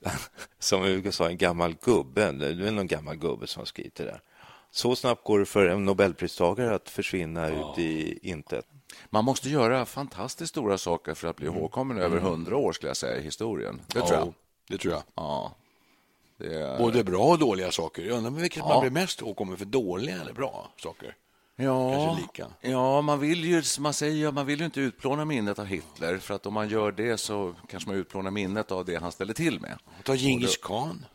som 0.60 0.82
Hugo 0.82 1.12
sa, 1.12 1.30
en 1.30 1.38
gammal 1.38 1.76
gubbe. 1.82 2.32
Det 2.32 2.68
är 2.68 2.72
någon 2.72 2.88
gammal 2.88 3.16
gubbe 3.16 3.48
som 3.48 3.60
har 3.62 3.66
skrivit 3.66 3.96
det 3.96 4.04
där. 4.04 4.22
Så 4.72 4.96
snabbt 4.96 5.24
går 5.24 5.40
det 5.40 5.46
för 5.46 5.68
en 5.68 5.86
Nobelpristagare 5.86 6.76
att 6.76 6.90
försvinna 6.90 7.48
ut 7.50 7.78
i 7.80 8.20
intet. 8.30 8.66
Man 9.10 9.26
måste 9.26 9.50
göra 9.50 9.86
fantastiskt 9.86 10.50
stora 10.50 10.78
saker 10.78 11.14
för 11.14 11.28
att 11.28 11.36
bli 11.36 11.46
ihågkommen 11.46 11.98
över 11.98 12.18
hundra 12.20 12.58
år, 12.58 12.72
skulle 12.74 12.90
jag 12.90 12.98
säga, 12.98 13.18
i 13.18 13.24
historien. 13.24 13.82
Det 13.88 14.00
tror 14.00 14.14
jag. 14.14 14.28
Ja, 14.28 14.34
det 14.68 14.78
tror 14.78 14.94
jag. 14.94 15.04
Ja. 15.16 15.56
Det 16.38 16.56
är... 16.62 16.78
Både 16.78 17.04
bra 17.04 17.24
och 17.24 17.40
dåliga 17.40 17.72
saker. 17.72 18.04
Jag 18.04 18.18
undrar 18.18 18.32
vilket 18.32 18.60
Ja. 18.60 18.68
man 18.68 18.82
blir 18.82 18.92
mest 18.92 19.22
ihågkommen 19.22 19.58
för, 19.58 19.66
dåliga 19.66 20.22
eller 20.22 20.34
bra 20.34 20.72
saker. 20.84 21.16
Ja, 21.56 22.20
ja 22.62 23.02
man 23.02 23.20
vill 23.20 23.44
ju, 23.44 23.64
man 23.80 23.94
säger, 23.94 24.32
man 24.32 24.46
vill 24.46 24.60
ju 24.60 24.66
inte 24.66 24.82
utplåna 24.82 25.26
minnet 25.26 25.60
av 25.60 25.66
Hitler, 25.66 26.18
för 26.18 26.34
att 26.34 26.46
om 26.46 26.54
man 26.54 26.70
gör 26.70 26.92
det 26.92 27.18
så 27.18 27.56
kanske 27.70 27.90
man 27.90 27.98
utplånar 27.98 28.32
minnet 28.32 28.72
av 28.72 28.86
det 28.86 28.96
han 28.96 29.12
ställde 29.12 29.34
till 29.34 29.60
med. 29.60 29.78
Ta 30.04 30.16
Djingis 30.16 30.58
khan. 30.58 31.06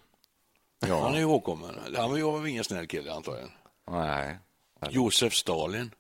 Ja. 0.87 1.03
Han 1.03 1.15
är 1.15 1.19
ihågkommen. 1.19 1.75
Han 1.97 2.11
var 2.11 2.17
ju 2.17 2.51
ingen 2.51 2.65
snäll 2.65 2.87
kille 2.87 3.13
antagligen. 3.13 3.51
Nej. 3.91 4.39
Josef 4.91 5.35
Stalin. 5.35 5.91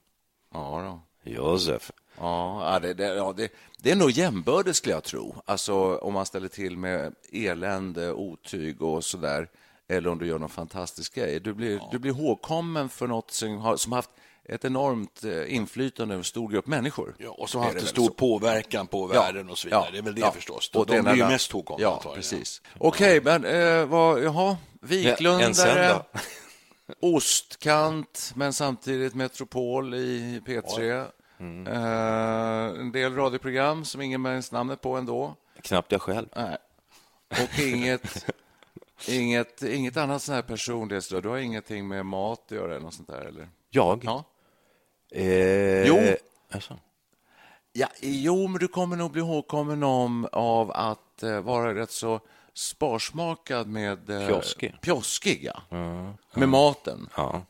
Ja, 0.55 1.01
då. 1.25 1.31
Josef. 1.31 1.93
Ja, 2.19 2.73
ja, 2.73 2.79
det, 2.79 2.95
det, 2.95 3.05
ja 3.05 3.35
det, 3.37 3.53
det 3.79 3.91
är 3.91 3.97
nog 3.97 4.11
jämbördigt, 4.11 4.77
skulle 4.77 4.95
jag 4.95 5.05
tro. 5.05 5.35
Alltså, 5.45 5.97
om 5.99 6.15
man 6.15 6.27
ställer 6.27 6.49
till 6.49 6.77
med 6.77 7.15
elände, 7.33 8.13
otyg 8.13 8.83
och 8.83 9.05
så 9.05 9.17
där, 9.17 9.49
eller 9.89 10.11
om 10.11 10.19
du 10.19 10.27
gör 10.27 10.39
någon 10.39 10.49
fantastisk 10.49 11.15
grej. 11.15 11.41
Du 11.41 11.55
blir, 11.55 11.81
du 11.91 11.99
blir 11.99 12.13
ihågkommen 12.13 12.89
för 12.89 13.07
något 13.07 13.31
som 13.31 13.59
har, 13.59 13.77
som 13.77 13.93
haft 13.93 14.11
ett 14.49 14.65
enormt 14.65 15.25
eh, 15.25 15.55
inflytande 15.55 16.15
över 16.15 16.21
en 16.21 16.25
stor 16.25 16.49
grupp 16.49 16.67
människor. 16.67 17.15
Ja, 17.19 17.31
och 17.31 17.51
som 17.51 17.61
har 17.61 17.67
haft 17.69 17.81
en 17.81 17.87
stor 17.87 18.07
så? 18.07 18.13
påverkan 18.15 18.87
på 18.87 19.07
världen 19.07 19.49
och 19.51 19.59
så 19.59 19.69
vidare. 19.69 19.89
det 19.93 19.99
är 19.99 20.03
väl 20.03 20.15
det 20.15 20.33
förstås. 20.35 20.71
De, 20.71 20.79
Och 20.79 20.87
de 20.87 20.97
det 20.97 21.03
blir 21.03 21.15
ju 21.15 21.25
mest 21.25 21.51
ihågkomna 21.53 21.83
Ja, 21.83 21.93
antagligen. 21.95 22.17
precis. 22.17 22.63
Okej, 22.79 23.21
men 23.21 23.45
eh, 23.45 23.87
vad, 23.87 24.23
jaha, 24.23 24.57
Viklundare, 24.81 25.89
då? 25.89 26.05
ostkant, 27.01 28.33
men 28.37 28.53
samtidigt 28.53 29.15
metropol 29.15 29.95
i 29.95 30.41
P3. 30.47 31.07
Mm. 31.41 31.67
Eh, 31.67 32.81
en 32.81 32.93
del 32.93 33.15
radioprogram 33.15 33.85
som 33.85 34.01
ingen 34.01 34.23
minns 34.23 34.53
namnet 34.53 34.81
på 34.81 34.97
ändå. 34.97 35.35
Knappt 35.63 35.93
jag 35.93 36.03
själv. 36.03 36.29
Nej. 36.37 36.57
Och 37.31 37.59
inget, 37.61 38.27
Inget, 39.09 39.63
inget 39.63 39.97
annat 39.97 40.23
sån 40.23 40.35
här 40.35 40.43
personlighetsdrag? 40.43 41.23
Du 41.23 41.29
har 41.29 41.37
ingenting 41.39 41.89
med 41.89 42.07
mat 42.07 42.41
att 42.45 42.51
göra 42.51 42.71
eller 42.73 42.81
något 42.81 42.95
sånt 42.95 43.09
där? 43.09 43.21
Eller? 43.21 43.49
Jag? 43.71 44.05
Ja. 44.05 44.25
Eh, 45.11 45.87
Jo. 45.87 45.99
Alltså. 46.51 46.79
Ja, 47.73 47.89
jo, 48.01 48.47
men 48.47 48.59
du 48.61 48.69
kommer 48.69 48.97
nog 48.97 49.11
bli 49.11 49.21
ihågkommen 49.21 49.83
om 49.83 50.29
av 50.33 50.71
att 50.71 51.23
eh, 51.23 51.41
vara 51.41 51.75
rätt 51.75 51.91
så 51.91 52.21
sparsmakad 52.55 53.69
med... 53.69 54.11
Eh, 54.11 54.27
Pjoskig. 54.27 54.75
Pjoskig, 54.81 55.45
ja. 55.45 55.63
Med 56.35 56.49
maten. 56.49 57.09
Ja. 57.17 57.43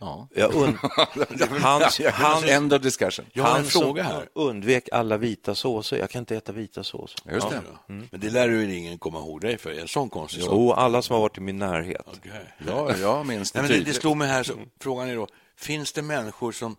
Ja. 0.00 0.28
Jag 0.34 0.54
und... 0.54 0.76
hans, 1.62 2.00
han, 2.12 2.44
End 2.44 2.72
of 2.72 2.82
discussion. 2.82 3.26
Jag 3.32 3.44
har 3.44 3.58
en 3.58 3.64
fråga 3.64 4.02
här. 4.02 4.28
undvek 4.34 4.88
alla 4.92 5.16
vita 5.16 5.54
såser. 5.54 5.96
Jag 5.96 6.10
kan 6.10 6.18
inte 6.18 6.36
äta 6.36 6.52
vita 6.52 6.84
såser. 6.84 7.20
Just 7.32 7.50
det. 7.50 7.62
Men 7.86 8.08
det 8.10 8.30
lär 8.30 8.48
du 8.48 8.74
ingen 8.74 8.98
komma 8.98 9.18
ihåg 9.18 9.40
dig 9.40 9.58
för, 9.58 9.80
en 9.80 9.88
sån 9.88 10.10
konstig 10.10 10.42
sak. 10.42 10.52
Jo, 10.52 10.72
alla 10.72 11.02
som 11.02 11.14
har 11.14 11.20
varit 11.20 11.38
i 11.38 11.40
min 11.40 11.58
närhet. 11.58 12.06
Okej. 12.06 12.54
Ja, 12.66 12.96
jag 12.96 13.26
minns 13.26 13.52
det 13.52 13.62
Nej, 13.62 13.70
men 13.70 13.78
det, 13.78 13.84
det 13.84 13.94
slog 13.94 14.16
mig 14.16 14.28
här, 14.28 14.42
så, 14.42 14.54
frågan 14.80 15.08
är 15.08 15.16
då, 15.16 15.26
finns 15.56 15.92
det 15.92 16.02
människor 16.02 16.52
som 16.52 16.76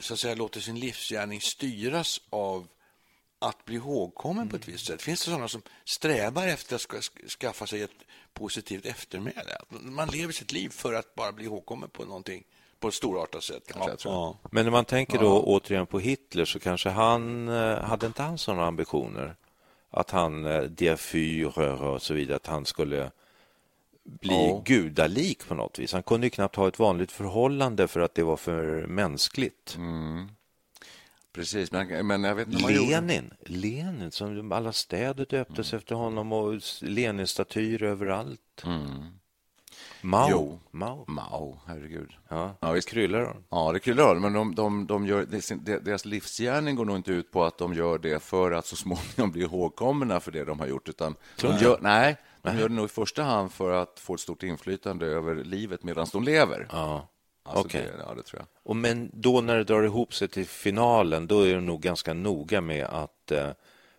så 0.00 0.14
att 0.14 0.20
säga, 0.20 0.34
låter 0.34 0.60
sin 0.60 0.80
livsgärning 0.80 1.40
styras 1.40 2.20
av 2.30 2.66
att 3.42 3.64
bli 3.64 3.74
ihågkommen 3.76 4.48
på 4.48 4.56
ett 4.56 4.68
visst 4.68 4.86
sätt? 4.86 5.02
Finns 5.02 5.24
det 5.24 5.30
sådana 5.30 5.48
som 5.48 5.62
strävar 5.84 6.48
efter 6.48 6.74
att 6.74 6.80
ska, 6.80 7.00
skaffa 7.40 7.66
sig 7.66 7.82
ett 7.82 7.90
positivt 8.34 8.86
eftermäle? 8.86 9.56
Man 9.68 10.08
lever 10.08 10.32
sitt 10.32 10.52
liv 10.52 10.68
för 10.68 10.94
att 10.94 11.14
bara 11.14 11.32
bli 11.32 11.44
ihågkommen 11.44 11.90
på 11.90 12.04
någonting 12.04 12.44
på 12.80 12.88
ett 12.88 12.94
storartat 12.94 13.42
sätt. 13.42 13.62
Kanske, 13.66 13.96
tror. 13.96 14.14
Ja. 14.14 14.38
Men 14.50 14.64
när 14.64 14.72
man 14.72 14.84
tänker 14.84 15.18
då 15.18 15.42
återigen 15.42 15.86
på 15.86 15.98
Hitler 15.98 16.44
så 16.44 16.60
kanske 16.60 16.88
han 16.88 17.48
eh, 17.48 17.78
hade 17.78 18.06
inte 18.06 18.22
han 18.22 18.38
sådana 18.38 18.66
ambitioner 18.66 19.36
att 19.90 20.10
han, 20.10 20.44
eh, 20.46 20.62
der 20.62 20.96
Führer 20.96 21.82
och 21.82 22.02
så 22.02 22.14
vidare, 22.14 22.36
att 22.36 22.46
han 22.46 22.66
skulle 22.66 23.10
bli 24.04 24.48
Ja. 24.48 24.62
gudalik 24.64 25.48
på 25.48 25.54
något 25.54 25.78
vis. 25.78 25.92
Han 25.92 26.02
kunde 26.02 26.26
ju 26.26 26.30
knappt 26.30 26.56
ha 26.56 26.68
ett 26.68 26.78
vanligt 26.78 27.12
förhållande 27.12 27.88
för 27.88 28.00
att 28.00 28.14
det 28.14 28.22
var 28.22 28.36
för 28.36 28.86
mänskligt. 28.86 29.76
Precis, 31.32 31.72
men, 31.72 32.06
men 32.06 32.24
jag 32.24 32.34
vet 32.34 32.48
inte. 32.48 32.72
Lenin, 32.72 33.30
Lenin, 33.46 34.10
som 34.10 34.52
alla 34.52 34.72
städer 34.72 35.26
döptes 35.30 35.74
efter 35.74 35.94
honom 35.94 36.32
och 36.32 36.60
Lenin-statyer 36.80 37.82
överallt. 37.82 38.64
Mao, 40.04 40.28
Jo. 40.30 40.60
Mao. 40.70 41.04
Mao, 41.08 41.58
herregud. 41.66 42.10
Ja, 42.28 42.56
Ja, 42.60 42.72
visst. 42.72 42.88
kryllar. 42.88 43.36
Ja, 43.50 43.72
det 43.72 43.78
kryllar 43.80 44.04
av, 44.04 44.20
men 44.20 44.32
de, 44.32 44.54
de, 44.54 44.86
de 44.86 45.06
gör, 45.06 45.26
deras 45.80 46.04
livsgärning 46.04 46.76
går 46.76 46.84
nog 46.84 46.96
inte 46.96 47.12
ut 47.12 47.30
på 47.32 47.44
att 47.44 47.58
de 47.58 47.74
gör 47.74 47.98
det 47.98 48.22
för 48.22 48.52
att 48.52 48.66
så 48.66 48.76
småningom 48.76 49.30
bli 49.32 49.42
ihågkomna 49.42 50.20
för 50.20 50.32
det 50.32 50.44
de 50.44 50.60
har 50.60 50.66
gjort, 50.66 50.88
utan 50.88 51.14
de 51.40 51.58
gör, 51.58 51.78
nej, 51.80 52.16
de 52.42 52.58
gör 52.58 52.68
det 52.68 52.74
nog 52.74 52.84
i 52.84 52.88
första 52.88 53.22
hand 53.22 53.52
för 53.52 53.70
att 53.82 54.00
få 54.00 54.14
ett 54.14 54.20
stort 54.20 54.42
inflytande 54.42 55.06
över 55.06 55.34
livet 55.44 55.82
medan 55.82 56.06
de 56.12 56.22
lever. 56.24 56.68
Ja. 56.72 57.08
Alltså 57.42 57.66
okej. 57.66 57.82
det, 57.82 58.04
ja, 58.08 58.14
det 58.14 58.22
tror 58.22 58.40
jag. 58.40 58.46
Och 58.62 58.76
men 58.76 59.10
då 59.12 59.40
när 59.40 59.56
det 59.56 59.64
drar 59.64 59.82
ihop 59.82 60.14
sig 60.14 60.28
till 60.28 60.46
finalen, 60.46 61.26
då 61.26 61.40
är 61.40 61.54
de 61.54 61.66
nog 61.66 61.80
ganska 61.80 62.14
noga 62.14 62.60
med 62.60 62.84
att 62.84 63.30
eh, 63.30 63.50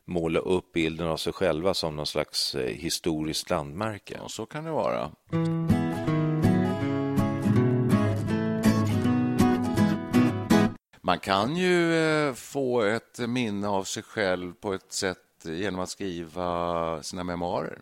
måla 0.06 0.40
upp 0.40 0.72
bilden 0.72 1.08
av 1.08 1.18
sig 1.18 1.34
själva 1.34 1.74
som 1.74 1.96
någon 1.96 2.08
slags 2.08 2.56
eh, 2.56 2.76
historiskt 2.76 3.50
landmärke. 3.50 4.18
Ja, 4.22 4.30
så 4.30 4.46
kan 4.46 4.64
det 4.64 4.72
vara. 4.72 5.12
Man 11.02 11.20
kan 11.20 11.56
ju 11.56 11.96
eh, 11.96 12.34
få 12.34 12.82
ett 12.82 13.20
minne 13.20 13.68
av 13.68 13.84
sig 13.84 14.04
själv 14.04 14.54
på 14.54 14.74
ett 14.74 14.94
sätt 14.94 15.18
genom 15.44 15.80
att 15.80 15.90
skriva 15.90 17.04
sina 17.04 17.24
memoarer. 17.24 17.82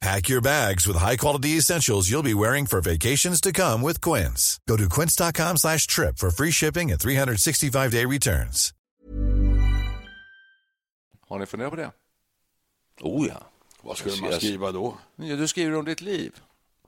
Pack 0.00 0.28
your 0.28 0.40
bags 0.40 0.86
with 0.86 0.96
high-quality 0.96 1.58
essentials 1.58 2.08
you'll 2.08 2.22
be 2.22 2.34
wearing 2.34 2.66
for 2.66 2.80
vacations 2.80 3.40
to 3.40 3.52
come 3.52 3.82
with 3.82 4.00
Quince. 4.00 4.60
Go 4.68 4.76
to 4.76 4.88
quince.com 4.88 5.56
slash 5.56 5.86
trip 5.86 6.18
for 6.18 6.30
free 6.30 6.52
shipping 6.52 6.92
and 6.92 7.00
365-day 7.00 8.04
returns. 8.06 8.72
Har 11.28 11.38
ni 11.38 11.46
funderat 11.46 11.70
på 11.70 11.76
det? 11.76 11.90
Oh 13.00 13.26
ja. 13.28 13.42
Vad 13.82 13.96
skulle 13.96 14.16
man 14.20 14.30
Jag- 14.30 14.40
skriva 14.40 14.72
då? 14.72 14.98
Ja, 15.16 15.36
du 15.36 15.48
skriver 15.48 15.76
om 15.78 15.84
ditt 15.84 16.00
liv. 16.00 16.32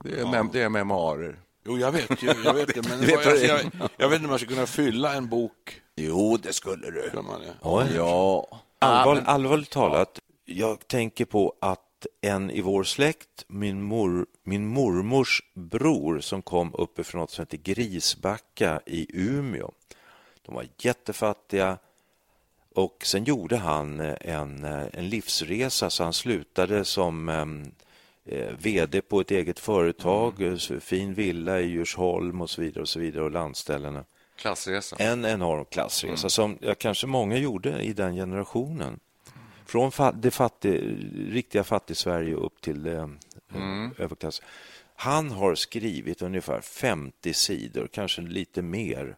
Det 0.03 0.19
är, 0.19 0.25
mem- 0.25 0.49
det 0.53 0.61
är 0.61 0.69
memoarer. 0.69 1.39
Jo, 1.65 1.77
jag 1.77 1.91
vet, 1.91 2.23
ju, 2.23 2.27
jag 2.45 2.53
vet 2.53 2.73
det, 2.75 2.87
men 2.89 2.99
vet 3.05 3.25
jag, 3.25 3.37
jag, 3.43 3.71
jag, 3.97 4.09
vet 4.09 4.15
inte 4.15 4.25
om 4.25 4.29
man 4.29 4.39
ska 4.39 4.47
kunna 4.47 4.65
fylla 4.65 5.13
en 5.13 5.29
bok. 5.29 5.81
Jo, 5.95 6.37
det 6.37 6.53
skulle 6.53 6.91
du. 6.91 7.11
Man 7.21 7.41
det? 7.41 7.53
Oj. 7.61 7.87
Ja. 7.95 8.47
Allvar, 8.79 9.23
allvarligt 9.25 9.69
talat, 9.69 10.19
jag 10.45 10.87
tänker 10.87 11.25
på 11.25 11.53
att 11.61 11.79
en 12.21 12.51
i 12.51 12.61
vår 12.61 12.83
släkt, 12.83 13.45
min, 13.47 13.81
mor, 13.81 14.25
min 14.43 14.67
mormors 14.67 15.41
bror 15.53 16.19
som 16.19 16.41
kom 16.41 16.73
uppifrån 16.73 17.21
något 17.21 17.31
som 17.31 17.41
heter 17.41 17.57
Grisbacka 17.57 18.81
i 18.85 19.07
Umeå. 19.13 19.71
De 20.41 20.55
var 20.55 20.67
jättefattiga 20.77 21.77
och 22.75 23.05
sen 23.05 23.23
gjorde 23.23 23.57
han 23.57 23.99
eh, 23.99 24.15
en, 24.21 24.63
eh, 24.63 24.85
en 24.93 25.09
livsresa 25.09 25.89
så 25.89 26.03
han 26.03 26.13
slutade 26.13 26.85
som 26.85 27.29
em, 27.29 27.71
eh, 28.25 28.53
vd 28.59 29.01
på 29.01 29.21
ett 29.21 29.31
eget 29.31 29.59
företag, 29.59 30.41
eh, 30.41 30.55
så 30.55 30.79
fin 30.79 31.13
villa 31.13 31.59
i 31.59 31.65
Djursholm 31.65 32.41
och 32.41 32.49
så 32.49 32.61
vidare 32.61 32.81
och 32.81 32.89
så 32.89 32.99
vidare 32.99 33.23
och 33.23 33.31
landställena. 33.31 34.05
Klassresa. 34.35 34.95
En 34.99 35.25
enorm 35.25 35.65
klassresa 35.65 36.29
som 36.29 36.57
ja, 36.61 36.75
kanske 36.75 37.07
många 37.07 37.37
gjorde 37.37 37.81
i 37.81 37.93
den 37.93 38.15
generationen. 38.15 38.99
Från 39.71 39.91
det 40.13 40.31
fattig, 40.31 40.81
riktiga 41.35 41.63
fattig-Sverige 41.63 42.35
upp 42.35 42.61
till 42.61 42.87
eh, 42.87 43.07
överklass. 43.97 44.41
Han 44.95 45.31
har 45.31 45.55
skrivit 45.55 46.21
ungefär 46.21 46.61
50 46.61 47.33
sidor, 47.33 47.87
kanske 47.91 48.21
lite 48.21 48.61
mer, 48.61 49.15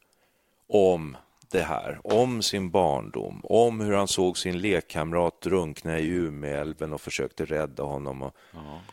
om 0.67 1.17
det 1.51 1.61
här, 1.61 1.99
om 2.03 2.41
sin 2.41 2.69
barndom, 2.69 3.41
om 3.43 3.79
hur 3.79 3.93
han 3.93 4.07
såg 4.07 4.37
sin 4.37 4.61
lekkamrat 4.61 5.41
drunkna 5.41 5.99
i 5.99 6.07
Umeälven 6.07 6.93
och 6.93 7.01
försökte 7.01 7.45
rädda 7.45 7.83
honom 7.83 8.21
och 8.21 8.35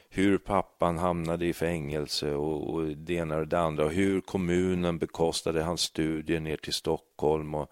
hur 0.09 0.39
pappan 0.39 0.99
hamnade 0.99 1.47
i 1.47 1.53
fängelse 1.53 2.35
och, 2.35 2.75
och 2.75 2.87
det 2.87 3.15
ena 3.15 3.37
och 3.37 3.49
det 3.49 3.61
andra 3.61 3.85
och 3.85 3.93
hur 3.93 4.21
kommunen 4.21 4.99
bekostade 4.99 5.63
hans 5.63 5.81
studier 5.81 6.41
ner 6.41 6.57
till 6.57 6.73
Stockholm 6.73 7.55
och 7.55 7.71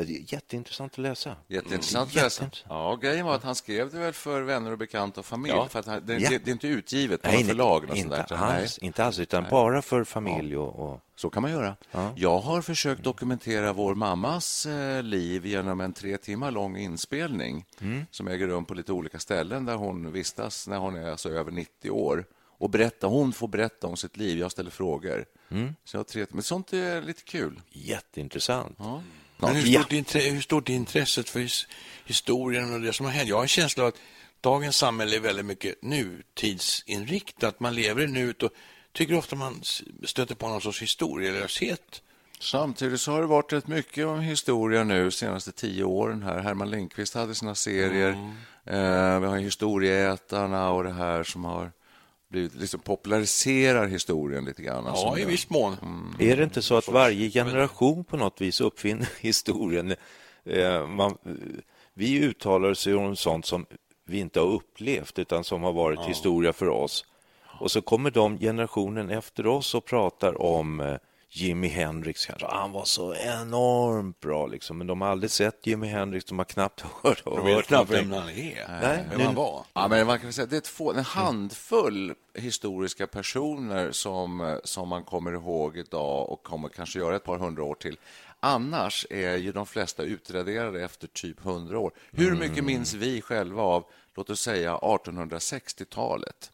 Det 0.00 0.16
är 0.16 0.32
jätteintressant 0.32 0.92
att 0.92 0.98
läsa. 0.98 1.36
Jätteintressant 1.48 2.08
att 2.08 2.14
läsa. 2.14 2.24
Jätteintressant. 2.44 2.64
Ja, 2.68 2.96
grejen 3.02 3.26
var 3.26 3.34
att 3.34 3.42
han 3.44 3.54
skrev 3.54 3.90
det 3.90 3.98
väl 3.98 4.12
för 4.12 4.42
vänner 4.42 4.72
och 4.72 4.78
bekanta 4.78 5.20
och 5.20 5.26
familj. 5.26 5.54
Ja. 5.54 5.68
För 5.68 5.78
att 5.80 5.86
han, 5.86 6.06
det, 6.06 6.12
Ja. 6.18 6.30
det, 6.30 6.38
det 6.44 6.50
är 6.50 6.52
inte 6.52 6.68
utgivet 6.68 7.22
på 7.22 7.28
Nej, 7.30 7.44
förlag. 7.44 7.90
och 7.90 7.96
inte, 7.96 8.16
där. 8.16 8.26
Så, 8.28 8.34
alls, 8.34 8.78
nej, 8.80 8.86
inte 8.86 9.04
alls, 9.04 9.18
utan 9.18 9.44
bara 9.50 9.82
för 9.82 10.04
familj 10.04 10.56
och... 10.56 10.92
och 10.92 11.00
så 11.16 11.30
kan 11.30 11.42
man 11.42 11.50
göra. 11.50 11.76
Jag 12.16 12.38
har 12.38 12.62
försökt 12.62 13.02
dokumentera 13.04 13.72
vår 13.72 13.94
mammas 13.94 14.66
eh, 14.66 15.02
liv 15.02 15.46
genom 15.46 15.80
en 15.80 15.92
tre 15.92 16.16
timmar 16.16 16.50
lång 16.50 16.76
inspelning 16.76 17.64
Mm. 17.80 18.06
som 18.10 18.28
äger 18.28 18.46
rum 18.46 18.64
på 18.64 18.74
lite 18.74 18.92
olika 18.92 19.18
ställen 19.18 19.64
där 19.64 19.74
hon 19.74 20.12
vistas 20.12 20.68
när 20.68 20.78
hon 20.78 20.96
är 20.96 21.10
alltså 21.10 21.28
över 21.28 21.50
90 21.50 21.90
år. 21.90 22.24
Och 22.58 22.70
berätta, 22.70 23.06
hon 23.06 23.32
får 23.32 23.48
berätta 23.48 23.86
om 23.86 23.96
sitt 23.96 24.16
liv. 24.16 24.38
Jag 24.38 24.50
ställer 24.52 24.70
frågor. 24.70 25.24
Mm. 25.50 25.74
Så 25.84 25.96
jag 25.96 25.98
har 25.98 26.04
tre, 26.04 26.26
men 26.30 26.42
sånt 26.42 26.72
är 26.72 27.02
lite 27.02 27.22
kul. 27.22 27.60
jätteintressant. 27.70 28.78
Men 29.36 29.56
hur 29.56 29.66
Ja. 29.66 29.80
stort, 29.80 29.92
är 29.92 29.96
intre- 29.96 30.30
hur 30.30 30.40
stort 30.40 30.68
är 30.68 30.72
intresset 30.74 31.28
för 31.28 31.40
his, 31.40 31.66
historien 32.04 32.74
och 32.74 32.80
det 32.80 32.92
som 32.92 33.06
har 33.06 33.12
hänt? 33.12 33.28
Jag 33.28 33.36
har 33.36 33.42
en 33.42 33.48
känsla 33.48 33.82
av 33.84 33.88
att 33.88 34.00
dagens 34.40 34.76
samhälle 34.76 35.16
är 35.16 35.20
väldigt 35.20 35.46
mycket 35.46 35.82
nutidsinriktat. 35.82 37.60
Man 37.60 37.74
lever 37.74 38.02
i 38.04 38.06
nuet 38.06 38.42
och 38.42 38.50
tycker 38.92 39.14
ofta 39.14 39.36
man 39.36 39.62
stöter 40.04 40.34
på 40.34 40.48
någon 40.48 40.60
sorts 40.60 40.82
historielöshet. 40.82 42.02
Samtidigt 42.40 43.00
så 43.00 43.12
har 43.12 43.20
det 43.20 43.26
varit 43.26 43.52
rätt 43.52 43.66
mycket 43.68 44.06
om 44.06 44.20
historia 44.20 44.84
nu 44.84 45.04
de 45.04 45.10
senaste 45.10 45.52
tio 45.52 45.84
åren. 45.84 46.22
här. 46.22 46.38
Herman 46.38 46.70
Lindqvist 46.70 47.14
hade 47.14 47.34
sina 47.34 47.54
serier. 47.54 48.10
Eh, 48.66 49.20
vi 49.20 49.26
har 49.26 49.38
Historieätarna 49.38 50.70
och 50.70 50.84
det 50.84 50.92
här 50.92 51.24
som 51.24 51.44
har 51.44 51.72
blivit, 52.34 52.54
liksom 52.54 52.80
populariserar 52.80 53.86
historien 53.86 54.44
lite 54.44 54.62
grann. 54.62 54.86
Alltså, 54.86 55.06
Ja, 55.06 55.18
i 55.18 55.24
viss 55.24 55.50
mån. 55.50 55.76
Är 56.18 56.36
det 56.36 56.44
inte 56.44 56.62
så 56.62 56.76
att 56.76 56.88
varje 56.88 57.30
generation 57.30 58.04
på 58.04 58.16
något 58.16 58.40
vis 58.40 58.60
uppfinner 58.60 59.08
historien? 59.20 59.94
Eh, 60.44 60.86
Man, 60.86 61.18
vi 61.94 62.18
uttalar 62.24 62.70
oss 62.70 62.86
om 62.86 63.16
sånt 63.16 63.46
som 63.46 63.66
vi 64.06 64.18
inte 64.18 64.40
har 64.40 64.46
upplevt 64.46 65.18
utan 65.18 65.44
som 65.44 65.62
har 65.62 65.72
varit 65.72 66.00
historia 66.00 66.52
för 66.52 66.68
oss. 66.68 67.04
Och 67.60 67.70
så 67.70 67.80
kommer 67.82 68.10
de 68.10 68.38
generationen 68.38 69.10
efter 69.10 69.46
oss 69.46 69.74
och 69.74 69.84
pratar 69.84 70.42
om 70.42 70.80
eh, 70.80 70.96
Jimi 71.36 71.68
Hendrix. 71.68 72.26
Kanske. 72.26 72.46
Han 72.46 72.72
var 72.72 72.84
så 72.84 73.14
enormt 73.14 74.20
bra, 74.20 74.46
liksom. 74.46 74.78
men 74.78 74.86
de 74.86 75.00
har 75.00 75.08
aldrig 75.08 75.30
sett 75.30 75.66
Jimi 75.66 75.86
Hendrix. 75.86 76.24
De 76.24 76.38
har 76.38 76.44
knappt 76.44 76.80
hört, 77.02 77.22
Jag 77.24 77.44
vet 77.44 77.54
hört 77.56 77.66
knappt 77.66 77.90
vem 77.90 78.12
han 78.12 78.28
är, 78.28 78.68
Nej, 78.80 79.04
vem 79.10 79.18
nu- 79.18 79.24
han 79.24 79.34
var. 79.34 79.64
Ja, 79.72 79.88
men 79.88 80.06
man 80.06 80.18
kan 80.20 80.32
säga 80.32 80.46
det 80.46 80.56
är 80.66 80.70
få, 80.70 80.92
en 80.92 81.04
handfull 81.04 82.14
historiska 82.34 83.06
personer 83.06 83.92
som, 83.92 84.58
som 84.64 84.88
man 84.88 85.04
kommer 85.04 85.32
ihåg 85.32 85.76
idag 85.76 86.30
och 86.30 86.42
kommer 86.42 86.68
kanske 86.68 86.98
göra 86.98 87.16
ett 87.16 87.24
par 87.24 87.38
hundra 87.38 87.62
år 87.64 87.74
till. 87.74 87.98
Annars 88.40 89.06
är 89.10 89.36
ju 89.36 89.52
de 89.52 89.66
flesta 89.66 90.02
utraderade 90.02 90.84
efter 90.84 91.06
typ 91.06 91.40
hundra 91.40 91.78
år. 91.78 91.92
Hur 92.12 92.36
mycket 92.36 92.64
minns 92.64 92.94
vi 92.94 93.22
själva 93.22 93.62
av, 93.62 93.84
låt 94.16 94.30
oss 94.30 94.40
säga 94.40 94.76
1860-talet? 94.76 96.50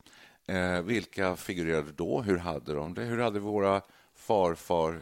Eh, 0.46 0.80
vilka 0.82 1.36
figurerade 1.36 1.92
då? 1.92 2.22
Hur 2.22 2.36
hade 2.36 2.74
de 2.74 2.94
det? 2.94 3.02
Hur 3.02 3.18
hade 3.18 3.38
våra 3.40 3.82
farfar, 4.30 5.00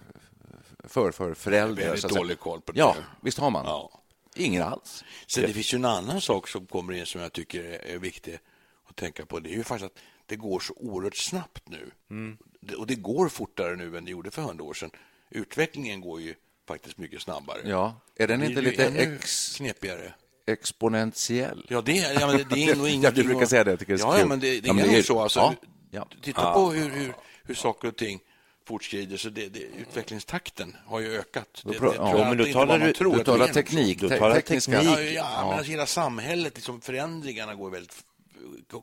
förförföräldrar? 0.84 1.84
Väldigt 1.84 2.00
så 2.00 2.06
att 2.06 2.12
säga? 2.12 2.22
dålig 2.22 2.38
koll 2.38 2.60
på 2.60 2.72
det. 2.72 2.78
Ja, 2.78 2.96
visst 3.20 3.38
har 3.38 3.50
man. 3.50 3.66
Ja. 3.66 3.90
Ingen 4.36 4.62
alls. 4.62 5.04
Sen 5.26 5.42
det 5.46 5.52
finns 5.52 5.74
ju 5.74 5.76
en 5.76 5.84
annan 5.84 6.20
sak 6.20 6.48
som 6.48 6.66
kommer 6.66 6.92
in 6.92 7.06
som 7.06 7.20
jag 7.20 7.32
tycker 7.32 7.64
är- 7.64 7.98
viktig 7.98 8.38
att 8.88 8.96
tänka 8.96 9.26
på. 9.26 9.38
Det 9.40 9.50
är 9.50 9.54
ju 9.54 9.64
faktiskt 9.64 9.92
att 9.92 10.02
det 10.26 10.36
går 10.36 10.60
så 10.60 10.74
oerhört 10.76 11.16
snabbt 11.16 11.68
nu. 11.68 11.90
Det- 12.60 12.74
Och 12.74 12.86
det 12.86 12.94
går 12.94 13.28
fortare 13.28 13.76
nu 13.76 13.96
än 13.96 14.04
det 14.04 14.10
gjorde 14.10 14.30
för 14.30 14.42
hundra 14.42 14.64
år 14.64 14.74
sedan. 14.74 14.90
Utvecklingen 15.30 16.00
går 16.00 16.20
ju 16.20 16.34
faktiskt 16.68 16.98
mycket 16.98 17.22
snabbare. 17.22 17.58
Ja, 17.64 18.00
är 18.16 18.26
den 18.26 18.42
inte 18.42 18.60
lite 18.60 18.84
ex, 18.86 19.56
knepigare. 19.56 20.14
exponentiell? 20.46 21.66
Ja, 21.68 21.80
det, 21.80 21.92
ja, 21.92 22.26
men 22.26 22.44
det, 22.50 22.64
är 22.68 22.76
nog 22.78 22.88
inget... 22.88 23.16
Jag 23.16 23.26
brukar 23.26 23.46
säga 23.46 23.64
det, 23.64 23.70
jag 23.70 23.78
tycker 23.78 23.92
det 23.92 23.96
är 23.96 24.02
så 24.02 24.06
ja, 24.08 24.18
ja, 24.18 24.26
men 24.26 24.40
det, 24.40 24.60
det 24.60 24.66
Ja, 24.68 24.72
men 24.74 24.84
är 24.84 24.88
det 24.88 24.98
är- 24.98 25.02
så. 25.02 25.20
Alltså, 25.20 25.38
ja, 25.40 25.54
ja. 25.90 26.08
Titta 26.22 26.52
på 26.54 26.70
hur, 26.70 26.90
hur, 26.90 27.14
hur 27.44 27.54
saker 27.54 27.88
och 27.88 27.96
ting 27.96 28.20
fortskrider, 28.68 29.16
så 29.16 29.28
det, 29.28 29.48
det, 29.48 29.60
utvecklingstakten 29.60 30.76
har 30.86 31.00
ju 31.00 31.18
ökat. 31.18 31.62
Det, 31.64 31.72
det, 31.72 31.78
tror 31.78 31.94
ja, 31.96 32.10
jag 32.10 32.18
men 32.18 32.40
att 32.40 32.46
du 32.46 32.52
talar 32.52 32.78
du- 32.78 32.92
tror 32.92 33.16
Du 33.16 33.24
talar 33.24 33.48
teknik, 33.48 34.00
Du 34.00 34.08
talar 34.08 34.34
tekniska... 34.34 34.72
teknik. 34.72 34.96
Ja, 34.98 35.00
ja, 35.00 35.44
men 35.48 35.52
alltså 35.58 35.70
hela 35.70 35.86
samhället, 35.86 36.52
liksom 36.56 36.80
förändringarna 36.80 37.54
går 37.54 37.70
väldigt 37.70 38.04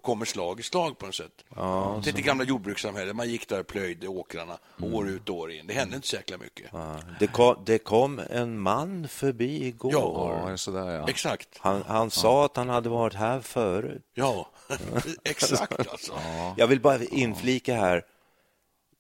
kommer 0.02 0.26
slag 0.26 0.60
i 0.60 0.63
slag 0.63 0.98
på 0.98 1.06
något 1.06 1.15
sätt. 1.15 1.43
Ja, 1.56 2.02
det 2.04 2.12
gamla 2.21 2.43
jordbrukssamhället, 2.43 3.15
man 3.15 3.30
gick 3.30 3.48
där 3.50 3.60
och 3.60 3.67
plöjde 3.67 4.08
åkrarna 4.08 4.58
år 4.82 5.10
ut 5.10 5.30
och 5.30 5.36
år 5.36 5.52
in. 5.52 5.67
Det 5.67 5.74
hände 5.74 5.95
inte 5.95 6.08
så 6.08 6.15
jäkla 6.15 6.38
mycket. 6.38 6.69
Ja, 6.71 7.00
Det 7.19 7.28
kom, 7.28 7.56
det 7.65 7.78
kom 7.78 8.21
en 8.30 8.60
man 8.60 9.08
förbi 9.08 9.65
igår. 9.65 9.91
Ja, 9.93 10.50
är 10.50 10.56
sådär, 10.58 10.91
ja. 10.91 11.10
Exakt. 11.10 11.50
Han, 11.60 11.84
han 11.88 12.12
sa 12.12 12.45
att 12.45 12.58
han 12.58 12.69
hade 12.69 12.89
varit 12.89 13.13
här 13.13 13.41
förut. 13.41 14.04
Ja, 14.13 14.50
exakt 15.24 15.80
alltså. 15.91 16.13
Jag 16.58 16.67
vill 16.67 16.82
bara 16.82 17.04
inflika 17.04 17.76
här, 17.76 18.06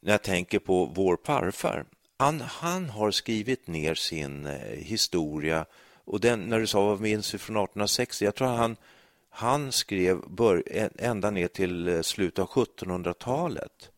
när 0.05 0.11
jag 0.13 0.21
tänker 0.21 0.59
på 0.59 0.85
vår 0.85 1.17
farfar. 1.23 1.85
Han, 2.17 2.41
han 2.41 2.89
har 2.89 3.11
skrivit 3.11 3.67
ner 3.67 3.95
sin 3.95 4.45
eh, 4.45 4.53
historia 4.77 5.65
och 6.05 6.19
den, 6.19 6.39
när 6.39 6.59
du 6.59 6.67
sa 6.67 6.85
vad 6.85 7.01
minns 7.01 7.33
vi 7.33 7.37
från 7.37 7.55
1860, 7.55 8.25
jag 8.25 8.35
tror 8.35 8.47
han, 8.47 8.75
han 9.29 9.71
skrev 9.71 10.17
bör, 10.29 10.63
ä- 10.71 10.89
ända 10.97 11.31
ner 11.31 11.47
till 11.47 11.87
eh, 11.87 12.01
slutet 12.01 12.39
av 12.39 12.47
1700-talet. 12.49 13.89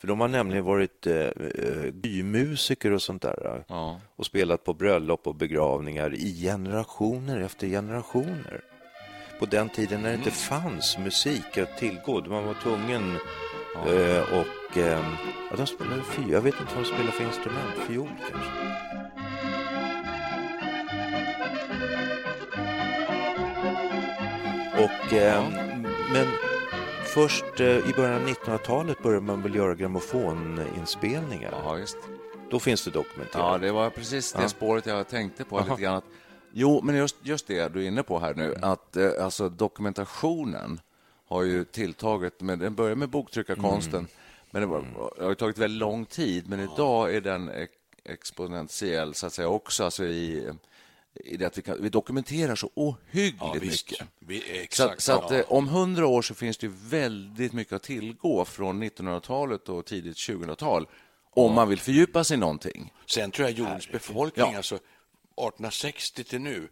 För 0.00 0.08
de 0.08 0.20
har 0.20 0.28
nämligen 0.28 0.64
varit 0.64 1.06
eh, 1.06 1.16
eh, 1.16 1.90
bymusiker 1.92 2.92
och 2.92 3.02
sånt 3.02 3.22
där 3.22 3.46
eh, 3.56 3.62
Ja. 3.68 4.00
och 4.16 4.26
spelat 4.26 4.64
på 4.64 4.74
bröllop 4.74 5.26
och 5.26 5.34
begravningar 5.34 6.14
i 6.14 6.42
generationer 6.42 7.40
efter 7.40 7.66
generationer. 7.66 8.60
På 9.38 9.46
den 9.46 9.68
tiden 9.68 10.02
när 10.02 10.08
det 10.08 10.14
inte 10.14 10.30
fanns 10.30 10.98
musik 10.98 11.58
att 11.58 11.78
tillgå. 11.78 12.20
Man 12.26 12.44
var 12.46 12.54
tvungen 12.54 13.16
eh, 13.86 14.22
och 14.40 14.76
eh, 14.78 15.00
ja, 15.50 15.56
de 15.56 15.66
spelade 15.66 16.02
fiol. 16.02 16.30
Jag 16.30 16.40
vet 16.40 16.60
inte 16.60 16.74
vad 16.74 16.84
de 16.84 16.88
spelar 16.88 17.10
för 17.10 17.24
instrument. 17.24 17.74
Fiol 17.86 18.08
kanske. 18.30 18.50
Och, 24.78 25.12
eh, 25.12 25.44
Men 26.12 26.26
först 27.04 27.60
eh, 27.60 27.66
i 27.66 27.92
början 27.96 28.14
av 28.22 28.28
1900-talet 28.28 29.02
började 29.02 29.26
man 29.26 29.42
väl 29.42 29.54
göra 29.54 29.74
grammofoninspelningar. 29.74 31.54
Ja, 31.64 31.72
visst. 31.72 31.96
Då 32.50 32.58
finns 32.60 32.84
det 32.84 32.90
dokumenterat. 32.90 33.44
Ja, 33.52 33.58
det 33.58 33.72
var 33.72 33.90
precis 33.90 34.32
det 34.32 34.42
Ja. 34.42 34.48
spåret 34.48 34.86
jag 34.86 35.08
tänkte 35.08 35.44
på 35.44 35.58
lite 35.68 35.82
grann. 35.82 35.94
Att, 35.96 36.04
jo, 36.52 36.80
men 36.82 36.96
just, 36.96 37.16
just 37.22 37.46
det 37.46 37.68
du 37.74 37.82
är 37.84 37.88
inne 37.88 38.02
på 38.02 38.18
här 38.18 38.34
nu, 38.34 38.54
att 38.62 38.96
eh, 38.96 39.10
alltså, 39.24 39.48
dokumentationen 39.48 40.80
har 41.28 41.42
ju 41.42 41.64
tilltagit. 41.64 42.40
Men 42.40 42.58
den 42.58 42.74
började 42.74 42.96
med 42.96 43.08
boktryckarkonsten, 43.08 44.06
men 44.50 44.62
det, 44.62 44.66
var, 44.66 44.84
det 45.18 45.24
har 45.24 45.34
tagit 45.34 45.58
väldigt 45.58 45.78
lång 45.80 46.04
tid. 46.06 46.48
Men 46.48 46.60
idag 46.60 47.14
är 47.14 47.20
den 47.20 47.48
ex- 47.48 47.72
exponentiell, 48.04 49.14
så 49.14 49.26
att 49.26 49.32
säga, 49.32 49.48
också 49.48 49.84
alltså 49.84 50.04
i, 50.04 50.52
i 51.24 51.36
det 51.36 51.44
att 51.46 51.58
vi, 51.58 51.62
kan, 51.62 51.82
vi 51.82 51.88
dokumenterar 51.88 52.54
så 52.56 52.70
ohyggligt 52.74 53.36
Ja, 53.40 53.54
mycket. 53.60 54.06
Vi, 54.18 54.40
Så, 54.40 54.46
exakt. 54.52 54.92
att, 54.94 55.02
så 55.02 55.12
att, 55.12 55.30
ja. 55.30 55.36
eh, 55.36 55.44
om 55.52 55.68
hundra 55.68 56.06
år 56.06 56.22
så 56.22 56.34
finns 56.34 56.56
det 56.56 56.70
väldigt 56.70 57.52
mycket 57.52 57.72
att 57.72 57.82
tillgå 57.82 58.44
från 58.44 58.82
1900-talet 58.82 59.68
och 59.68 59.86
tidigt 59.86 60.16
2000-tal 60.16 60.86
om 61.30 61.54
man 61.54 61.68
vill 61.68 61.78
fördjupa 61.80 62.24
sig 62.24 62.34
i 62.36 62.40
någonting. 62.40 62.92
Sen 63.06 63.30
tror 63.30 63.48
jag 63.48 63.58
jordens 63.58 63.90
befolkning, 63.92 64.46
Ja. 64.52 64.56
alltså 64.56 64.74
1860 64.74 66.24
till 66.24 66.40
nu, 66.40 66.68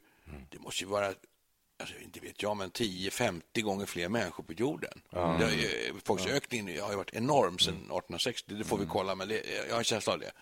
det 0.51 0.59
måste 0.59 0.85
ju 0.85 0.91
vara, 0.91 1.13
alltså, 1.79 1.95
inte 1.99 2.21
vet 2.21 2.43
jag, 2.43 2.57
men 2.57 2.71
10-50 2.71 3.63
gånger 3.63 3.87
fler 3.87 4.09
människor 4.09 4.45
på 4.45 4.53
jorden. 4.53 5.03
Det 5.11 5.19
har 5.19 5.51
ju- 5.51 5.95
Folkökningen 6.05 6.81
har 6.83 6.91
ju 6.91 6.97
varit 6.97 7.15
enorm 7.15 7.59
sedan 7.59 7.75
1860, 7.75 8.55
det 8.55 8.65
får 8.65 8.79
vi 8.79 8.87
kolla, 8.87 9.15
men 9.15 9.29
det, 9.29 9.43
jag 9.67 9.75
har 9.75 9.79
en 9.79 9.85
känsla 9.85 10.13
av 10.13 10.19
det. 10.19 10.33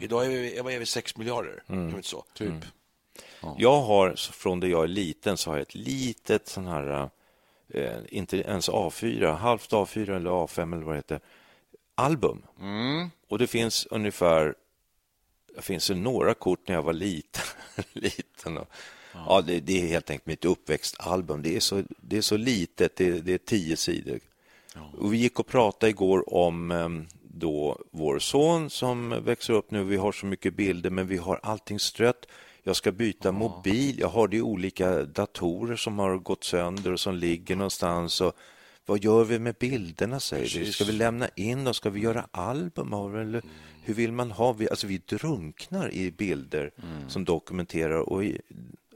Idag 0.00 0.26
är 0.26 0.28
vi, 0.28 0.60
vad 0.60 0.72
är 0.72 0.78
vi 0.78 0.86
6 0.86 1.16
miljarder, 1.16 1.62
mm. 1.68 1.96
inte 1.96 2.08
så? 2.08 2.24
Typ. 2.34 2.52
Jag 3.58 3.80
har, 3.80 4.14
från 4.32 4.60
det 4.60 4.68
jag 4.68 4.84
är 4.84 4.88
liten, 4.88 5.36
så 5.36 5.50
har 5.50 5.56
jag 5.56 5.62
ett 5.62 5.74
litet 5.74 6.48
sån 6.48 6.66
här, 6.66 7.10
eh, 7.68 7.98
inte 8.08 8.36
ens 8.36 8.68
A4, 8.68 9.32
halvt 9.32 9.70
A4 9.70 10.16
eller 10.16 10.30
A5 10.30 10.74
eller 10.74 10.84
vad 10.86 10.94
det 10.94 10.98
heter, 10.98 11.20
album. 11.94 12.42
Och 13.28 13.38
det 13.38 13.46
finns 13.46 13.86
ungefär, 13.90 14.54
det 15.56 15.62
finns 15.62 15.90
ju 15.90 15.94
några 15.94 16.34
kort 16.34 16.68
när 16.68 16.74
jag 16.74 16.82
var 16.82 16.92
liten. 16.92 17.44
liten 17.92 18.58
och, 18.58 18.68
ja, 19.14 19.42
det, 19.46 19.60
det 19.60 19.82
är 19.82 19.86
helt 19.86 20.10
enkelt 20.10 20.26
mitt 20.26 20.44
uppväxtalbum. 20.44 21.42
Det 21.42 21.56
är 21.56 21.60
så, 21.60 21.82
det 22.00 22.16
är 22.16 22.22
så 22.22 22.36
litet, 22.36 22.96
det, 22.96 23.20
det 23.20 23.34
är 23.34 23.38
tio 23.38 23.76
sidor. 23.76 24.20
Och 24.98 25.12
vi 25.12 25.18
gick 25.18 25.40
och 25.40 25.46
pratade 25.46 25.90
igår 25.90 26.34
om 26.34 26.70
em, 26.70 27.06
då 27.22 27.82
vår 27.90 28.18
son 28.18 28.70
som 28.70 29.24
växer 29.24 29.52
upp 29.52 29.70
nu. 29.70 29.84
Vi 29.84 29.96
har 29.96 30.12
så 30.12 30.26
mycket 30.26 30.56
bilder, 30.56 30.90
men 30.90 31.06
vi 31.06 31.16
har 31.16 31.40
allting 31.42 31.78
strött. 31.78 32.26
Jag 32.62 32.76
ska 32.76 32.92
byta 32.92 33.32
mobil. 33.32 33.98
Jag 33.98 34.08
har 34.08 34.28
det 34.28 34.42
olika 34.42 35.04
datorer 35.04 35.76
som 35.76 35.98
har 35.98 36.18
gått 36.18 36.44
sönder 36.44 36.92
och 36.92 37.00
som 37.00 37.14
ligger 37.14 37.56
någonstans. 37.56 38.20
Och 38.20 38.36
vad 38.86 39.04
gör 39.04 39.24
vi 39.24 39.38
med 39.38 39.54
bilderna, 39.54 40.20
säger 40.20 40.58
vi. 40.58 40.72
Ska 40.72 40.84
vi 40.84 40.92
lämna 40.92 41.28
in 41.34 41.64
dem? 41.64 41.74
Ska 41.74 41.90
vi 41.90 42.00
göra 42.00 42.26
album 42.30 42.92
av 42.92 43.12
det? 43.12 43.20
Eller 43.20 43.42
hur 43.84 43.94
vill 43.94 44.12
man 44.12 44.30
ha? 44.30 44.52
Vi, 44.52 44.70
alltså, 44.70 44.86
vi 44.86 44.98
drunknar 44.98 45.94
i 45.94 46.10
bilder 46.10 46.70
som 47.08 47.24
dokumenterar. 47.24 48.00
Och 48.00 48.22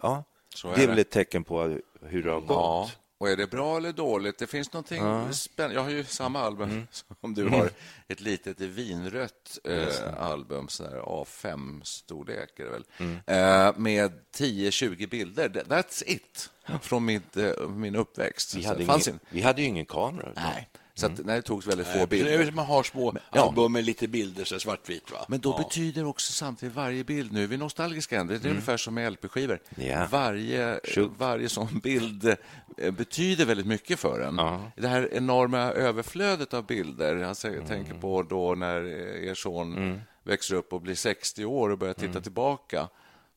ja, 0.05 0.25
är 0.65 0.77
det 0.77 0.83
är 0.83 0.89
väl 0.89 0.99
ett 0.99 1.11
tecken 1.11 1.45
på 1.45 1.79
hur 2.03 2.23
det 2.23 2.31
har 2.31 2.41
gått. 2.41 2.49
Ja. 2.51 2.91
Och 3.19 3.29
är 3.31 3.37
det 3.37 3.51
bra 3.51 3.77
eller 3.77 3.93
dåligt? 3.93 4.39
Det 4.39 4.47
finns 4.47 4.73
någonting 4.73 5.33
spännande. 5.33 5.75
Jag 5.77 5.83
har 5.83 5.91
ju 5.91 6.05
samma 6.05 6.41
album 6.41 6.71
Mm. 6.71 6.87
som 7.21 7.35
du 7.35 7.49
har. 7.49 7.71
Ett 8.09 8.21
litet 8.21 8.61
vinrött 8.61 9.59
eh, 9.65 10.23
album, 10.23 10.69
så 10.69 10.83
där 10.83 11.01
A5-storlek 11.01 12.59
är 12.59 12.65
det 12.65 12.71
väl. 12.71 12.85
Mm. 12.99 13.17
Eh, 13.27 13.79
med 13.79 14.13
10-20 14.37 15.09
bilder. 15.09 15.49
That's 15.49 16.03
it. 16.07 16.51
Från 16.83 17.05
mitt, 17.05 17.37
eh, 17.37 17.69
min 17.69 17.97
uppväxt. 17.97 18.55
Vi 18.55 18.65
hade, 18.65 18.83
ingen, 18.83 19.21
vi 19.31 19.41
hade 19.43 19.63
ju 19.63 19.69
ingen 19.69 19.87
kamera. 19.87 20.33
Nej. 20.37 20.69
Så 20.97 21.07
att, 21.07 21.25
nej, 21.25 21.37
det 21.37 21.43
togs 21.43 21.67
väldigt 21.67 21.87
få 21.87 21.93
Det 21.93 22.03
är 22.03 22.07
bilder. 22.07 22.53
man 22.53 22.67
har 22.67 22.83
små 22.83 23.15
album 23.31 23.73
med 23.73 23.85
lite 23.85 24.09
bilder, 24.09 24.45
så 24.45 24.61
svartvitt. 24.61 25.13
Va? 25.13 25.25
Men 25.29 25.41
då 25.41 25.59
betyder 25.59 26.05
också 26.05 26.33
samtidigt 26.33 26.75
varje 26.75 27.05
bild, 27.05 27.33
nu 27.33 27.43
är 27.43 27.47
vi 27.47 27.57
nostalgiska 27.57 28.21
än, 28.21 28.27
det 28.27 28.45
är 28.45 28.51
ungefär 28.51 28.77
som 28.77 28.95
med 28.95 29.13
LP-skivor. 29.13 29.61
Ja. 29.77 30.07
Varje, 30.11 30.81
Shoot. 30.85 31.13
varje 31.19 31.49
sån 31.49 31.79
bild 31.83 32.37
eh, 32.79 32.91
betyder 32.91 33.45
väldigt 33.45 33.67
mycket 33.67 33.99
för 33.99 34.21
en. 34.21 34.37
Ja. 34.37 34.71
Det 34.77 34.89
här 34.89 35.09
enorma 35.13 35.59
överflödet 35.59 36.55
av 36.55 36.67
bilder, 36.67 37.23
alltså, 37.23 37.51
jag 37.51 37.67
tänker 37.67 37.95
på 37.95 38.23
då 38.23 38.55
när 38.55 38.85
eh, 38.85 39.29
er 39.31 39.35
son 39.35 40.01
växer 40.23 40.55
upp 40.55 40.73
och 40.73 40.81
blir 40.81 40.95
60 40.95 41.45
år 41.45 41.71
och 41.71 41.79
börjar 41.79 41.95
titta 41.95 42.21
tillbaka. 42.21 42.89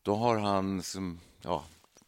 Då 0.02 0.16
har 0.16 0.38
han 0.38 0.82
som, 0.84 1.20
ja, 1.42 1.64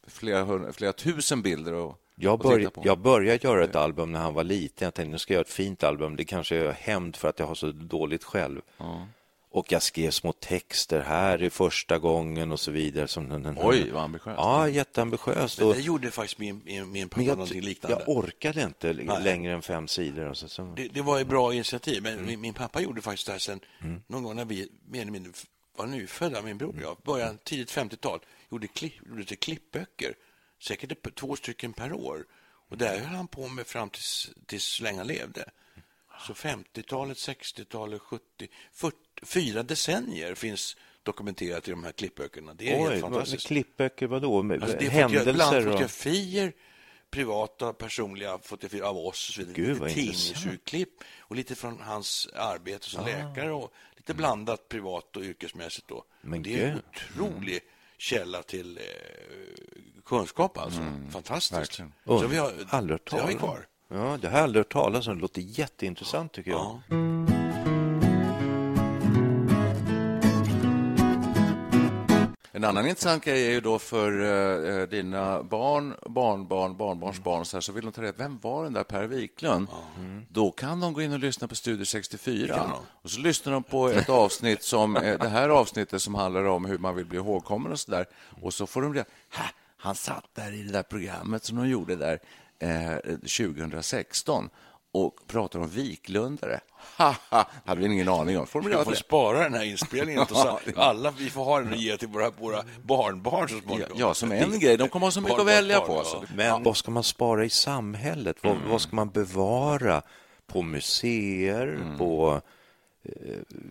flera, 0.08 0.44
hundra, 0.44 0.74
flera 0.74 0.94
tusen 0.94 1.42
bilder 1.42 1.90
att, 1.90 1.96
Jag, 2.22 2.40
börj 2.40 2.68
jag 2.84 3.00
började 3.00 3.48
göra 3.48 3.64
ett 3.64 3.76
album 3.76 4.12
när 4.12 4.20
han 4.20 4.34
var 4.34 4.44
liten. 4.44 4.86
Jag 4.86 4.94
tänkte 4.94 5.12
nu 5.12 5.18
ska 5.20 5.34
jag 5.34 5.36
göra 5.38 5.46
ett 5.46 5.54
fint 5.54 5.84
album. 5.84 6.16
Det 6.16 6.26
kanske 6.26 6.56
är 6.56 6.72
hämnd 6.72 7.16
för 7.16 7.28
att 7.28 7.40
jag 7.40 7.48
har 7.48 7.56
så 7.56 7.72
dåligt 7.72 8.24
själv. 8.24 8.62
Och 9.52 9.72
jag 9.72 9.82
skrev 9.82 10.12
små 10.12 10.34
texter. 10.34 11.02
Här 11.02 11.44
är 11.44 11.50
första 11.50 11.98
gången 12.00 12.52
och 12.52 12.60
så 12.60 12.72
vidare. 12.72 13.08
Som 13.08 13.30
den, 13.30 13.44
den, 13.44 13.58
Oj, 13.62 13.92
vad 13.92 14.04
ambitiöst. 14.04 14.38
Ja, 14.38 14.70
jätteambitiöst. 14.70 15.60
Men 15.60 15.70
det 15.72 15.80
gjorde 15.80 16.12
faktiskt 16.12 16.40
min, 16.40 16.62
min, 16.66 16.92
min 16.92 17.10
pappa 17.10 17.26
någonting 17.26 17.62
liknande. 17.62 18.04
jag 18.08 18.18
orkade 18.18 18.62
inte 18.64 18.94
Nej. 18.94 19.24
längre 19.24 19.54
än 19.54 19.62
fem 19.62 19.88
sidor. 19.88 20.30
Och 20.30 20.38
så. 20.38 20.74
Det, 20.76 20.88
det 20.88 21.02
var 21.02 21.20
ett 21.20 21.28
bra 21.28 21.54
initiativ, 21.54 22.04
men 22.04 22.14
Mm. 22.14 22.26
min, 22.26 22.42
min 22.42 22.54
pappa 22.54 22.82
gjorde 22.82 23.02
faktiskt 23.02 23.26
det 23.26 23.32
här 23.32 23.40
sen 23.40 23.60
någon 24.08 24.24
gång 24.24 24.36
när 24.36 24.46
vi 24.46 24.70
mer 24.88 25.02
eller 25.02 25.12
mindre 25.12 25.32
var 25.78 25.86
nyfödda, 25.88 26.42
min 26.42 26.58
bror 26.58 26.70
och 26.76 26.82
jag, 26.82 26.98
början 27.06 27.38
tidigt 27.44 27.72
50-tal, 27.72 28.20
gjorde, 28.52 28.68
klipp, 28.68 28.94
gjorde 29.10 29.24
till 29.26 29.38
klippböcker, 29.40 30.14
säkert 30.60 31.16
två 31.16 31.36
stycken 31.36 31.74
per 31.74 31.94
år. 31.94 32.26
Och 32.70 32.78
det 32.78 32.88
höll 32.88 33.16
han 33.16 33.28
på 33.28 33.48
med 33.48 33.68
fram 33.68 33.90
tills, 33.90 34.30
tills 34.46 34.64
så 34.64 34.84
länge 34.84 34.98
han 34.98 35.08
levde. 35.08 35.50
Så 36.28 36.34
50-talet, 36.34 37.18
60-talet, 37.18 38.02
70, 38.02 38.24
40, 38.74 38.98
fyra 39.22 39.64
decennier 39.64 40.36
finns 40.36 40.78
dokumenterat 41.04 41.68
i 41.68 41.72
de 41.72 41.84
här 41.84 41.92
klippböckerna. 41.92 42.54
Det 42.54 42.74
är 42.74 42.84
Oj, 42.84 42.90
helt 42.90 43.02
fantastiskt. 43.02 43.48
klippböcker, 43.48 44.08
vadå? 44.08 44.44
Med, 44.44 44.64
Alltså, 44.64 44.78
det 44.78 44.86
är 44.86 44.90
händelser? 44.90 45.34
Bland 45.34 45.58
och... 45.58 45.64
fotografier, 45.64 46.54
privata, 47.10 47.74
personliga 47.74 48.38
fotografier 48.38 48.84
av 48.84 48.98
oss 48.98 49.30
och 49.30 49.36
så 49.36 49.42
vidare. 49.42 49.56
Gud, 49.56 49.82
lite 49.84 49.96
tidningsurklipp 49.96 51.04
och 51.20 51.36
lite 51.36 51.56
från 51.56 51.82
hans 51.82 52.28
arbete 52.36 52.90
som 52.90 53.06
läkare 53.06 53.52
och 53.52 53.74
lite 53.96 54.14
blandat 54.14 54.70
privat 54.70 55.18
och 55.18 55.24
yrkesmässigt. 55.24 55.88
Då. 55.88 56.04
Men 56.22 56.44
det 56.44 56.62
är 56.62 56.68
en 56.68 56.74
gud. 56.74 56.84
otrolig 56.96 57.60
källa 58.00 58.44
till 58.44 58.78
eh, 58.78 58.84
kunskap 60.06 60.58
alltså. 60.58 60.82
Fantastiskt. 61.12 61.60
verkligen. 61.60 61.94
Så 62.06 62.28
vi 62.28 62.38
har, 62.38 62.54
aldrig 62.70 62.94
hört 62.94 63.10
talas 63.10 63.44
om. 63.44 63.58
Ja, 63.92 64.18
det 64.22 64.28
har 64.28 64.38
jag 64.38 64.44
aldrig 64.44 64.60
hört 64.60 64.72
talas 64.72 65.08
om. 65.08 65.16
Det 65.16 65.22
låter 65.22 65.42
jätteintressant 65.42 66.34
tycker 66.34 66.52
jag. 66.52 66.82
Ja. 66.90 67.49
En 72.60 72.66
annan 72.66 72.88
intressant 72.88 73.24
grej 73.24 73.46
är 73.48 73.52
ju 73.52 73.62
då 73.62 73.80
för 73.80 74.12
eh, 74.82 74.88
dina 74.88 75.44
barn, 75.44 75.96
barnbarn, 76.06 76.78
barnbarnsbarn 76.78 77.46
så, 77.46 77.58
här, 77.58 77.62
så 77.62 77.72
vill 77.72 77.84
de 77.86 77.92
ta 77.92 78.02
reda 78.02 78.14
på 78.14 78.18
vem 78.24 78.40
var 78.42 78.64
den 78.64 78.74
där 78.74 78.84
Per 78.84 79.08
Wiklund? 79.08 79.68
Då 80.30 80.52
kan 80.52 80.80
de 80.80 80.94
gå 80.94 81.02
in 81.02 81.14
och 81.14 81.20
lyssna 81.20 81.48
på 81.48 81.56
Studio 81.56 81.86
64. 81.86 82.72
Och 83.02 83.12
så 83.12 83.20
lyssnar 83.20 83.54
de 83.54 83.64
på 83.64 83.90
ett 83.90 84.10
avsnitt 84.24 84.64
som 84.64 84.96
eh, 84.98 85.20
det 85.20 85.28
här 85.30 85.50
avsnittet 85.50 86.02
som 86.02 86.16
handlar 86.16 86.44
om 86.44 86.66
hur 86.66 86.78
man 86.78 86.96
vill 86.96 87.06
bli 87.06 87.18
ihågkommen 87.18 87.72
och 87.72 87.80
så 87.80 87.92
där. 87.92 88.06
Och 88.42 88.54
så 88.54 88.68
får 88.68 88.82
de 88.82 88.94
reda 88.94 89.06
"Hä, 89.30 89.44
han 89.78 89.96
satt 89.96 90.26
där 90.34 90.52
i 90.54 90.64
det 90.64 90.72
där 90.72 90.84
programmet 90.84 91.44
som 91.44 91.58
de 91.58 91.68
gjorde 91.70 91.96
där 91.96 92.20
eh, 92.60 92.98
2016 93.58 94.50
och 94.92 95.16
pratar 95.28 95.60
om 95.60 95.68
Wiklundare. 95.70 96.60
Haha, 96.98 97.46
hade 97.66 97.82
vi 97.82 97.86
ingen 97.94 98.10
aning 98.10 98.38
om. 98.40 98.48
Får 98.48 98.62
Vi 98.62 98.74
på 98.74 98.84
får 98.84 98.92
det? 98.92 98.98
spara 98.98 99.40
den 99.44 99.54
här 99.54 99.64
inspelningen. 99.64 100.22
och 100.22 100.30
så- 100.30 100.60
Alla, 100.76 101.12
vi 101.12 101.30
får 101.30 101.44
ha 101.44 101.60
den 101.60 101.72
och 101.74 101.78
ge 101.78 101.98
till 101.98 102.08
våra, 102.08 102.30
våra 102.30 102.64
barnbarn 102.84 103.50
så 103.50 103.56
Ja, 103.56 103.62
småningom. 103.62 103.92
ja, 103.96 104.14
som 104.14 104.32
en 104.32 104.60
grej. 104.60 104.78
De 104.78 104.90
kommer 104.90 105.06
ha 105.08 105.12
så 105.12 105.22
mycket 105.22 105.40
att 105.40 105.46
välja 105.48 105.80
på. 105.80 105.94
ja. 105.94 106.00
Alltså. 106.00 106.24
Men 106.36 106.64
vad 106.64 106.78
ska 106.78 106.92
man 106.92 107.04
spara 107.04 107.46
i 107.46 107.50
samhället? 107.50 108.38
Vad, 108.42 108.56
Mm. 108.56 108.70
vad 108.70 108.82
ska 108.82 108.96
man 108.96 109.10
bevara 109.10 110.02
på 110.48 110.62
museer? 110.62 111.96
På, 111.98 112.42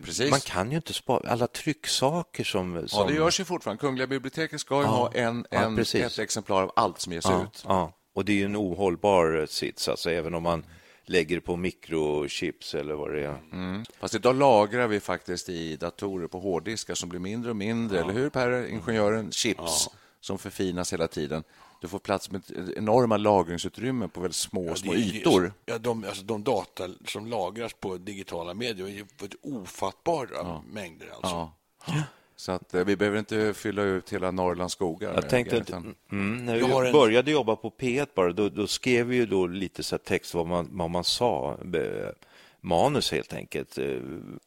Precis. 0.03 0.31
man 0.31 0.39
kan 0.39 0.69
ju 0.71 0.75
inte 0.75 0.93
spara 0.93 1.29
alla 1.29 1.47
trycksaker 1.47 2.43
som... 2.43 2.75
Ja, 2.75 2.87
som 2.87 3.07
det 3.07 3.13
görs 3.13 3.39
ju 3.39 3.45
fortfarande. 3.45 3.81
Kungliga 3.81 4.07
biblioteket 4.07 4.61
ska 4.61 4.81
ju 4.81 4.87
ha 4.87 5.11
en, 5.13 5.45
Ja, 5.51 5.57
en, 5.59 5.75
precis. 5.75 6.03
ett 6.03 6.19
exemplar 6.19 6.61
av 6.63 6.71
allt 6.75 6.99
som 7.01 7.13
ges 7.13 7.25
ja, 7.25 7.43
ut. 7.43 7.63
ja, 7.67 7.93
och 8.13 8.25
det 8.25 8.31
är 8.31 8.35
ju 8.35 8.45
en 8.45 8.57
ohållbar 8.57 9.45
sits, 9.49 9.87
alltså, 9.89 10.11
även 10.11 10.33
om 10.35 10.43
man 10.43 10.63
lägger 11.09 11.39
på 11.39 11.55
mikrochips 11.55 12.75
eller 12.75 12.93
vad 12.93 13.13
det 13.13 13.25
är. 13.25 13.37
Mm. 13.51 13.83
Fast 13.99 14.15
idag 14.15 14.35
lagrar 14.35 14.87
vi 14.87 14.99
faktiskt 14.99 15.49
i 15.49 15.75
datorer 15.75 16.27
på 16.27 16.39
hårddiskar 16.39 16.95
som 16.95 17.09
blir 17.09 17.19
mindre 17.19 17.49
och 17.49 17.55
mindre. 17.57 17.99
Eller 17.99 18.13
hur, 18.13 18.29
Per? 18.29 18.67
Ingenjören? 18.67 19.31
Chips 19.31 19.87
som 20.21 20.37
förfinas 20.37 20.93
hela 20.93 21.07
tiden. 21.07 21.43
Du 21.81 21.87
får 21.87 21.99
plats 21.99 22.31
med 22.31 22.41
enorma 22.75 23.17
lagringsutrymmen 23.17 24.09
på 24.09 24.19
väldigt 24.21 24.35
små, 24.35 24.75
små 24.75 24.93
det 24.93 24.99
är- 24.99 25.15
ytor. 25.15 25.53
Ja, 25.65 25.77
de, 25.77 26.03
alltså, 26.03 26.23
de 26.23 26.43
data 26.43 26.89
som 27.05 27.27
lagras 27.27 27.73
på 27.73 27.97
digitala 27.97 28.53
medier 28.53 28.87
är 28.87 29.05
på 29.17 29.25
ett 29.25 29.35
ofattbara 29.41 30.61
mängder. 30.73 31.09
Alltså. 31.21 31.51
Ja. 32.39 32.43
Så 32.43 32.51
att, 32.51 32.73
eh, 32.73 32.85
vi 32.85 32.95
behöver 32.95 33.19
inte 33.19 33.53
fylla 33.53 33.81
ut 33.83 34.13
hela 34.13 34.31
Norrlands 34.31 34.73
skogar. 34.73 35.13
Jag 35.13 35.29
tänkte 35.29 35.57
att, 35.57 35.69
mm, 36.11 36.45
när 36.45 36.55
Jag 36.55 36.81
vi 36.81 36.87
en- 36.87 36.93
började 36.93 37.31
jobba 37.31 37.55
på 37.55 37.69
P1 37.69 38.07
bara, 38.15 38.33
då, 38.33 38.49
då 38.49 38.67
skrev 38.67 39.07
vi 39.07 39.15
ju 39.15 39.25
då 39.25 39.47
lite 39.47 39.83
så 39.83 39.95
här 39.95 39.99
text 39.99 40.33
vad 40.33 40.47
man, 40.47 40.67
vad 40.71 40.89
man 40.89 41.03
sa, 41.03 41.57
manus 42.61 43.11
helt 43.11 43.33
enkelt, 43.33 43.77
eh, 43.77 43.85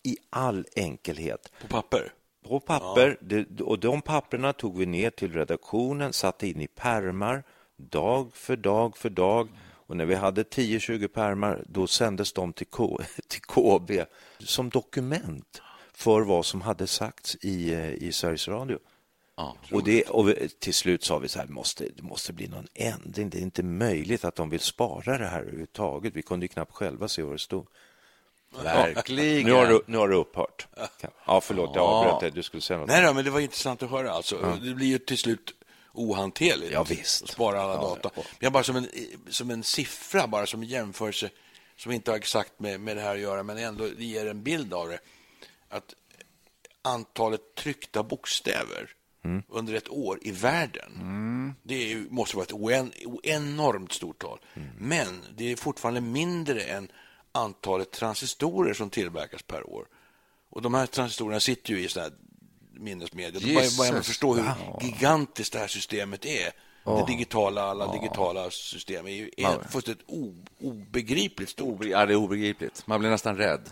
i 0.02 0.16
all 0.30 0.66
enkelhet. 0.76 1.52
På 1.60 1.68
papper. 1.68 2.12
På 2.48 2.60
papper, 2.60 3.16
det, 3.20 3.60
och 3.60 3.78
de 3.78 4.02
papperna 4.02 4.52
tog 4.52 4.78
vi 4.78 4.86
ner 4.86 5.10
till 5.10 5.32
redaktionen, 5.32 6.12
satte 6.12 6.46
in 6.48 6.60
i 6.60 6.66
pärmar, 6.66 7.44
dag 7.76 8.30
för 8.34 8.56
dag 8.56 8.96
för 8.96 9.10
dag. 9.10 9.48
Och 9.86 9.96
när 9.96 10.04
vi 10.04 10.14
hade 10.14 10.42
10-20 10.42 11.08
pärmar, 11.08 11.64
då 11.68 11.86
sändes 11.86 12.32
de 12.32 12.52
till, 12.52 12.66
K, 12.66 13.00
till 13.28 13.40
KB 13.42 14.04
som 14.38 14.68
dokument 14.70 15.62
för 15.94 16.20
vad 16.20 16.46
som 16.46 16.60
hade 16.60 16.86
sagts 16.86 17.36
i, 17.40 17.72
eh, 17.72 17.92
i 17.92 18.12
Sveriges 18.12 18.48
Radio. 18.48 18.78
Ja. 19.36 19.56
Och, 19.72 19.84
det, 19.84 20.02
och 20.02 20.34
till 20.58 20.74
slut 20.74 21.04
sa 21.04 21.18
vi 21.18 21.28
så 21.28 21.38
här, 21.38 21.46
måste, 21.46 21.88
det 21.96 22.02
måste 22.02 22.32
bli 22.32 22.48
någon 22.48 22.68
ändring. 22.74 23.30
Det 23.30 23.38
är 23.38 23.42
inte 23.42 23.62
möjligt 23.62 24.24
att 24.24 24.34
de 24.36 24.50
vill 24.50 24.60
spara 24.60 25.18
det 25.18 25.26
här 25.26 25.40
överhuvudtaget. 25.40 26.16
Vi 26.16 26.22
kunde 26.22 26.44
ju 26.44 26.48
knappt 26.48 26.72
själva 26.72 27.08
se 27.08 27.22
vad 27.22 27.34
det 27.34 27.38
stod. 27.38 27.66
Verkligen. 28.62 29.46
Nu 29.46 29.52
har, 29.52 29.66
du, 29.66 29.82
nu 29.86 29.96
har 29.96 30.08
du 30.08 30.14
upphört. 30.16 30.66
Ja, 31.26 31.40
förlåt, 31.40 31.70
jag 31.74 31.84
avbröt 31.84 32.20
dig. 32.20 32.30
Du 32.30 32.42
skulle 32.42 32.60
säga 32.60 32.78
något. 32.78 32.88
Nej, 32.88 33.06
då, 33.06 33.12
men 33.12 33.24
det 33.24 33.30
var 33.30 33.40
intressant 33.40 33.82
att 33.82 33.90
höra. 33.90 34.12
Alltså. 34.12 34.58
Det 34.62 34.74
blir 34.74 34.86
ju 34.86 34.98
till 34.98 35.18
slut 35.18 35.54
ohanterligt 35.92 36.72
Ja, 36.72 36.82
visst. 36.82 37.22
att 37.22 37.30
spara 37.30 37.62
alla 37.62 37.74
data. 37.76 38.10
Men 38.14 38.24
jag 38.38 38.52
bara 38.52 38.62
som 38.62 38.76
en, 38.76 38.88
som 39.28 39.50
en 39.50 39.62
siffra, 39.62 40.26
bara 40.26 40.46
som 40.46 40.62
en 40.62 40.68
jämförelse 40.68 41.30
som 41.76 41.92
inte 41.92 42.10
har 42.10 42.18
exakt 42.18 42.60
med, 42.60 42.80
med 42.80 42.96
det 42.96 43.02
här 43.02 43.14
att 43.14 43.20
göra, 43.20 43.42
men 43.42 43.58
ändå 43.58 43.88
ger 43.98 44.26
en 44.26 44.42
bild 44.42 44.74
av 44.74 44.88
det. 44.88 44.98
Att 45.72 45.94
antalet 46.82 47.54
tryckta 47.54 48.02
bokstäver 48.02 48.90
under 49.48 49.74
ett 49.74 49.88
år 49.88 50.18
i 50.22 50.30
världen, 50.30 50.92
det 51.62 51.92
är, 51.92 51.96
måste 52.10 52.36
vara 52.36 52.44
ett 52.44 52.52
oen, 52.52 52.92
enormt 53.22 53.92
stort 53.92 54.18
tal. 54.22 54.38
Men 54.78 55.20
det 55.36 55.52
är 55.52 55.56
fortfarande 55.56 56.00
mindre 56.00 56.62
än 56.62 56.88
antalet 57.32 57.90
transistorer 57.90 58.74
som 58.74 58.90
tillverkas 58.90 59.42
per 59.42 59.70
år. 59.70 59.86
Och 60.50 60.62
de 60.62 60.74
här 60.74 60.86
transistorerna 60.86 61.40
sitter 61.40 61.72
ju 61.72 61.84
i 61.84 61.88
sådana 61.88 62.08
här 62.08 62.18
minnesmedier. 62.80 63.32
Då 63.40 63.46
börjar- 63.46 63.92
man 63.92 64.02
förstå 64.02 64.34
hur 64.34 64.44
gigantiskt 64.86 65.52
det 65.52 65.58
här 65.58 65.66
systemet 65.68 66.24
är. 66.24 66.50
Det 66.84 67.12
digitala, 67.12 67.62
alla 67.62 67.92
digitala 67.92 68.50
system 68.50 69.06
är 69.06 69.10
ju 69.10 69.30
är 69.36 69.46
fullständigt 69.70 70.06
obegripligt 70.60 71.50
stort. 71.50 71.68
Obe- 71.80 71.86
Ja, 71.88 72.06
det 72.06 72.12
är 72.12 72.16
obegripligt. 72.16 72.86
Man 72.86 73.00
blir 73.00 73.10
nästan 73.10 73.36
rädd. 73.36 73.70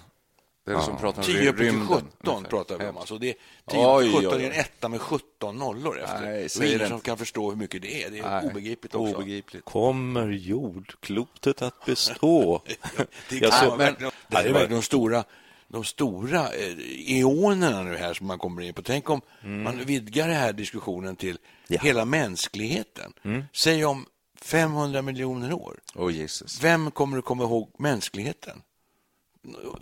Det 0.65 0.73
är 0.73 0.77
det 0.77 0.83
som 0.83 0.97
pratar 0.99 1.19
om 1.23 1.27
10 1.27 1.51
upp 1.51 1.57
till 1.57 1.65
rymden. 1.67 1.87
17 1.89 2.09
ungefär. 2.23 2.51
pratar 2.51 2.79
vi 2.79 2.87
om. 2.87 2.97
Alltså 2.97 3.19
det 3.19 3.29
är 3.29 3.35
10 3.71 3.97
Oj, 3.97 4.07
upp 4.09 4.13
till 4.13 4.21
17 4.23 4.39
oj, 4.41 4.45
är 4.45 4.51
en 4.51 4.61
etta 4.61 4.89
med 4.89 5.01
17 5.01 5.59
nollor 5.59 6.01
efter. 6.01 6.21
Nej, 6.21 6.45
och 6.45 6.51
säg 6.51 6.67
ingen 6.69 6.79
det 6.79 6.89
som 6.89 7.01
kan 7.01 7.19
förstå 7.19 7.51
hur 7.51 7.57
mycket 7.57 7.83
det 7.83 8.05
är. 8.05 8.11
Det 8.11 8.19
är 8.19 8.31
Nej, 8.31 8.51
obegripligt 8.51 8.95
också. 8.95 9.15
Obegripligt. 9.15 9.65
Kommer 9.65 10.29
jordklotet 10.29 11.63
att 11.63 11.85
bestå? 11.87 12.63
Det, 13.29 13.41
kan 13.41 13.69
man 13.69 13.79
verkligen, 13.79 14.13
det 14.29 14.37
här 14.37 14.45
är 14.45 14.49
det 14.49 14.53
verkligen 14.53 14.81
de 14.81 14.83
stora, 14.83 15.25
de 15.69 15.85
stora 15.85 16.41
eh, 16.53 17.19
eonerna 17.19 17.83
nu 17.83 17.97
här 17.97 18.15
som 18.15 18.27
man 18.27 18.39
kommer 18.39 18.63
in 18.63 18.75
på. 18.75 18.83
Tänk 18.83 19.11
om 19.11 19.21
man 19.43 19.79
vidgar 19.85 20.29
den 20.29 20.37
här 20.37 20.53
diskussionen 20.53 21.17
till 21.17 21.39
Ja. 21.69 21.81
hela 21.83 22.05
mänskligheten. 22.05 23.13
Säg 23.53 23.85
om 23.85 24.07
500 24.41 25.03
miljoner 25.03 25.53
år. 25.53 25.81
Oh, 25.95 26.13
Jesus. 26.13 26.63
Vem 26.63 26.91
kommer 26.91 27.19
att 27.19 27.25
komma 27.25 27.45
ihåg 27.45 27.75
mänskligheten? 27.79 28.63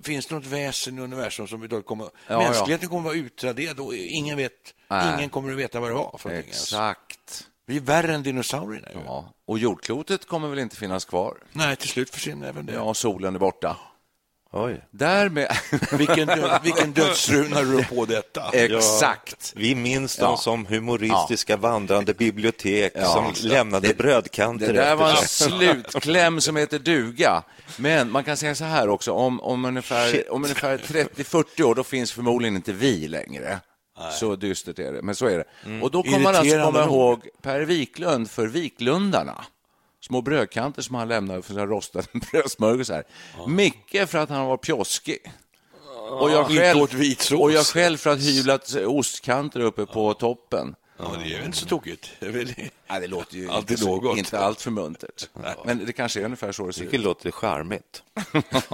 Finns 0.02 0.26
det 0.26 0.34
något 0.34 0.46
väsen 0.46 0.98
i 0.98 1.00
universum 1.00 1.46
som 1.48 1.60
vi 1.60 1.68
kommer... 1.68 2.10
Ja, 2.26 2.38
mänskligheten 2.38 2.88
kommer 2.88 3.00
att 3.00 3.16
vara 3.16 3.26
utraderad 3.26 3.80
och 3.80 3.94
ingen, 3.94 4.36
vet, 4.36 4.74
Nej. 4.88 5.14
ingen 5.14 5.30
kommer 5.30 5.52
att 5.52 5.58
veta 5.58 5.80
vad 5.80 5.90
det 5.90 5.94
var 5.94 6.18
för. 6.18 6.30
Exakt. 6.30 7.48
Vi 7.66 7.76
är 7.76 7.80
värre 7.80 8.14
än 8.14 8.22
dinosaurierna. 8.22 8.88
Ja. 9.06 9.34
Och 9.46 9.58
jordklotet 9.58 10.26
kommer 10.26 10.48
väl 10.48 10.58
inte 10.58 10.76
finnas 10.76 11.04
kvar? 11.04 11.38
Nej, 11.52 11.76
till 11.76 11.88
slut 11.88 12.10
försvinner 12.10 12.48
även 12.48 12.66
det. 12.66 12.72
Ja, 12.72 12.94
solen 12.94 13.34
är 13.34 13.38
borta. 13.38 13.76
Oj. 14.52 14.80
Därmed... 14.90 15.56
Vilken, 15.92 16.26
dö- 16.26 16.58
vilken 16.62 16.92
dödsruna 16.92 17.60
du 17.62 17.84
på 17.84 18.04
detta. 18.04 18.42
Exakt. 18.52 19.52
Vi 19.56 19.74
minns 19.74 20.18
Ja. 20.18 20.26
dem 20.26 20.36
som 20.36 20.66
humoristiska 20.66 21.56
vandrande 21.56 22.14
bibliotek 22.14 22.92
Ja. 22.94 23.04
som 23.06 23.48
lämnade 23.48 23.94
brödkanter 23.94 24.66
Det 24.66 24.72
där 24.72 24.96
var 24.96 25.10
en 25.10 25.16
slutkläm 25.16 26.40
som 26.40 26.56
heter 26.56 26.78
duga. 26.78 27.42
Men 27.76 28.10
man 28.10 28.24
kan 28.24 28.36
säga 28.36 28.54
så 28.54 28.64
här 28.64 28.88
också, 28.88 29.12
om, 29.12 29.40
om 29.40 29.64
ungefär, 29.64 30.32
om 30.32 30.44
ungefär 30.44 30.78
30-40 30.78 31.62
år, 31.62 31.74
då 31.74 31.84
finns 31.84 32.12
förmodligen 32.12 32.56
inte 32.56 32.72
vi 32.72 33.08
längre. 33.08 33.58
Så 34.12 34.36
dystert 34.36 34.78
är 34.78 34.92
det, 34.92 35.02
men 35.02 35.14
så 35.14 35.26
är 35.26 35.38
det. 35.38 35.80
Och 35.82 35.90
då 35.90 36.02
kommer 36.02 36.18
man 36.18 36.34
alltså 36.36 36.62
komma 36.62 36.84
ihåg 36.84 37.28
Per 37.42 37.60
Wiklund 37.60 38.30
för 38.30 38.46
Viklundarna. 38.46 39.44
Små 40.08 40.22
brödkanter 40.22 40.82
som 40.82 40.94
han 40.94 41.08
lämnade 41.08 41.42
för 41.42 41.52
sina 41.52 41.66
rostade 41.66 42.06
brödsmörgåsar. 42.32 43.04
Micke 43.46 43.96
för 44.08 44.18
att 44.18 44.28
han 44.28 44.46
var 44.46 44.56
pjoskig. 44.56 45.32
Och 46.10 46.30
jag, 46.30 46.46
själv, 46.46 46.82
och 47.40 47.52
jag 47.52 47.66
själv 47.66 47.96
för 47.96 48.10
att 48.10 48.20
hyvlat 48.20 48.74
ostkanter 48.74 49.60
uppe 49.60 49.86
på 49.86 50.14
toppen. 50.14 50.74
Ja, 50.98 51.12
det 51.18 51.34
är 51.34 51.38
ju 51.38 51.44
inte 51.44 51.56
så 51.58 51.66
tokigt. 51.66 52.10
Det. 52.20 52.32
Nej, 52.88 53.00
det 53.00 53.06
låter 53.06 53.36
ju 53.36 53.50
Alltid 53.50 53.70
inte, 53.70 53.82
så- 53.82 53.96
något. 53.96 54.18
inte 54.18 54.38
allt 54.38 54.60
för 54.60 54.70
muntert. 54.70 55.28
Men 55.64 55.86
det 55.86 55.92
kanske 55.92 56.20
är 56.20 56.24
ungefär 56.24 56.52
så 56.52 56.66
det 56.66 56.72
ser 56.72 56.84
ut. 56.84 56.90
det 56.90 56.98
låter 56.98 57.30
charmigt. 57.30 58.02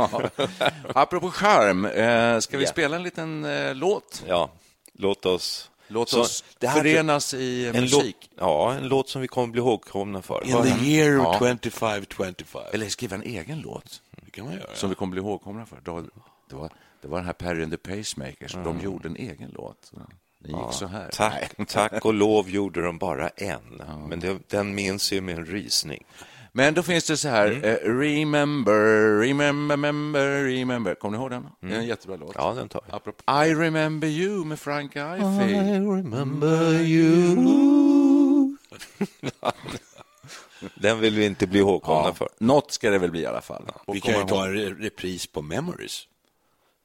Apropå 0.94 1.30
charm, 1.30 1.84
eh, 1.84 2.38
ska 2.40 2.58
vi 2.58 2.64
Ja. 2.64 2.70
spela 2.70 2.96
en 2.96 3.02
liten 3.02 3.44
eh, 3.44 3.74
låt? 3.74 4.22
Ja, 4.26 4.50
låt 4.92 5.26
oss... 5.26 5.70
Låt 5.88 6.08
Så 6.08 6.20
oss 6.20 6.44
det 6.58 6.66
här- 6.66 6.76
förenas 6.78 7.34
i 7.34 7.66
en 7.66 7.80
musik. 7.80 8.16
låt, 8.20 8.30
ja, 8.40 8.72
en 8.74 8.88
låt 8.88 9.08
som 9.08 9.22
vi 9.22 9.28
kommer 9.28 9.48
bli 9.52 9.60
ihågkomna 9.60 10.22
för. 10.22 10.44
In 10.46 10.62
the 10.62 10.84
year 10.84 11.14
Ja. 11.14 11.38
2525. 11.38 12.62
Eller 12.72 12.88
skriva 12.88 13.14
en 13.16 13.22
egen 13.22 13.60
låt 13.60 14.02
Det 14.24 14.30
kan 14.30 14.44
man 14.44 14.54
göra. 14.54 14.74
som 14.74 14.88
vi 14.88 14.94
kommer 14.94 15.10
bli 15.10 15.20
ihågkomna 15.20 15.66
för. 15.66 15.78
Då- 15.84 16.04
Det 16.48 16.56
var, 16.56 16.70
det 17.02 17.08
var 17.08 17.16
den 17.18 17.26
här 17.26 17.32
Perry 17.32 17.62
and 17.62 17.72
the 17.72 17.96
Pacemakers. 17.96 18.52
De 18.52 18.80
gjorde 18.80 19.08
en 19.08 19.16
egen 19.16 19.50
låt. 19.54 19.92
Den 20.38 20.50
gick 20.60 20.72
så 20.72 20.86
här. 20.86 21.08
Tack, 21.12 21.52
tack 21.68 22.04
och 22.04 22.14
lov 22.14 22.50
gjorde 22.50 22.82
de 22.82 22.98
bara 22.98 23.28
en, 23.28 23.82
men 24.08 24.20
det, 24.20 24.38
den 24.50 24.74
minns 24.74 25.12
jag 25.12 25.22
med 25.24 25.38
en 25.38 25.46
rysning. 25.46 26.04
Men 26.56 26.74
då 26.74 26.82
finns 26.82 27.06
det 27.06 27.16
så 27.16 27.28
här, 27.28 27.46
eh, 27.64 27.74
Remember, 27.98 29.18
remember, 29.20 29.76
remember, 29.76 30.44
remember. 30.44 30.94
Kommer 30.94 31.18
ni 31.18 31.22
ihåg 31.22 31.30
den? 31.30 31.46
Det 31.60 31.66
är 31.74 31.78
en 31.78 31.86
jättebra 31.86 32.16
låt. 32.16 32.32
Ja, 32.34 32.52
den 32.54 32.68
tar 32.68 32.82
vi. 32.86 32.92
Apropå, 32.92 33.22
I 33.44 33.54
remember 33.54 34.08
you 34.08 34.44
med 34.44 34.58
Frank 34.60 34.90
Ife. 34.96 35.22
remember 35.22 36.72
you. 36.80 38.56
den 40.74 41.00
vill 41.00 41.14
vi 41.14 41.24
inte 41.26 41.46
bli 41.46 41.58
ihågkomna 41.58 42.08
Ja, 42.08 42.14
för. 42.14 42.28
något 42.38 42.72
ska 42.72 42.90
det 42.90 42.98
väl 42.98 43.10
bli 43.10 43.20
i 43.20 43.26
alla 43.26 43.40
fall. 43.40 43.64
Och 43.84 43.94
Vi 43.96 44.00
kan 44.00 44.14
ju 44.18 44.24
ta 44.24 44.44
en 44.46 44.54
re- 44.54 44.78
repris 44.80 45.26
på 45.26 45.42
Memories. 45.42 46.02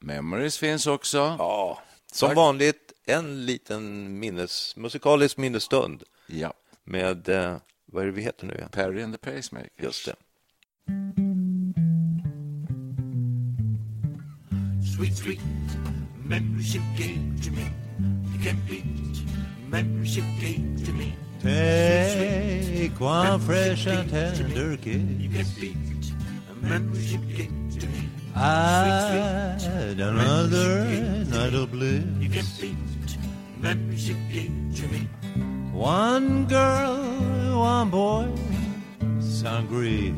Memories 0.00 0.58
finns 0.58 0.86
också. 0.86 1.36
Ja, 1.38 1.78
som 2.12 2.34
vanligt 2.34 2.92
en 3.06 3.46
liten 3.46 4.18
minnes, 4.18 4.76
musikalisk 4.76 5.36
minnesstund 5.36 6.02
Ja. 6.26 6.52
med, 6.84 7.28
eh, 7.28 7.56
vad 7.92 8.02
är 8.02 8.06
det 8.06 8.12
vi 8.12 8.22
heter 8.22 8.46
nu 8.46 8.54
igen? 8.54 8.68
Perry 8.72 9.02
and 9.02 9.12
the 9.12 9.18
Pacemakers. 9.18 9.70
Just 9.82 10.04
det. 10.04 10.14
Sweet, 14.96 15.16
sweet 15.16 15.40
membership 16.24 16.82
gave 16.96 17.42
to 17.44 17.50
me. 17.50 17.70
You 18.32 18.38
can't 18.44 18.68
beat 18.68 18.84
membership 19.68 20.24
gave 20.40 20.86
to 20.86 20.92
me. 20.92 21.14
Take 21.42 23.00
one 23.00 23.40
fresh 23.40 23.86
and 23.86 24.10
tender 24.10 24.76
kiss. 24.76 25.02
You 25.18 25.30
can't 25.30 25.60
beat 25.60 26.12
membership 26.62 27.20
gave 27.36 27.80
to 27.80 27.86
me. 27.86 28.08
Add 28.36 30.00
another 30.00 30.84
night 31.24 31.54
of 31.54 31.70
bliss. 31.72 32.04
You 32.20 32.30
can't 32.30 32.60
beat 32.60 33.18
membership 33.58 34.16
gave 34.32 34.52
to 34.76 34.88
me. 34.88 35.08
One 35.72 36.46
girl, 36.46 36.99
one 37.54 37.90
boy, 37.90 38.28
some 39.20 39.66
grief, 39.66 40.14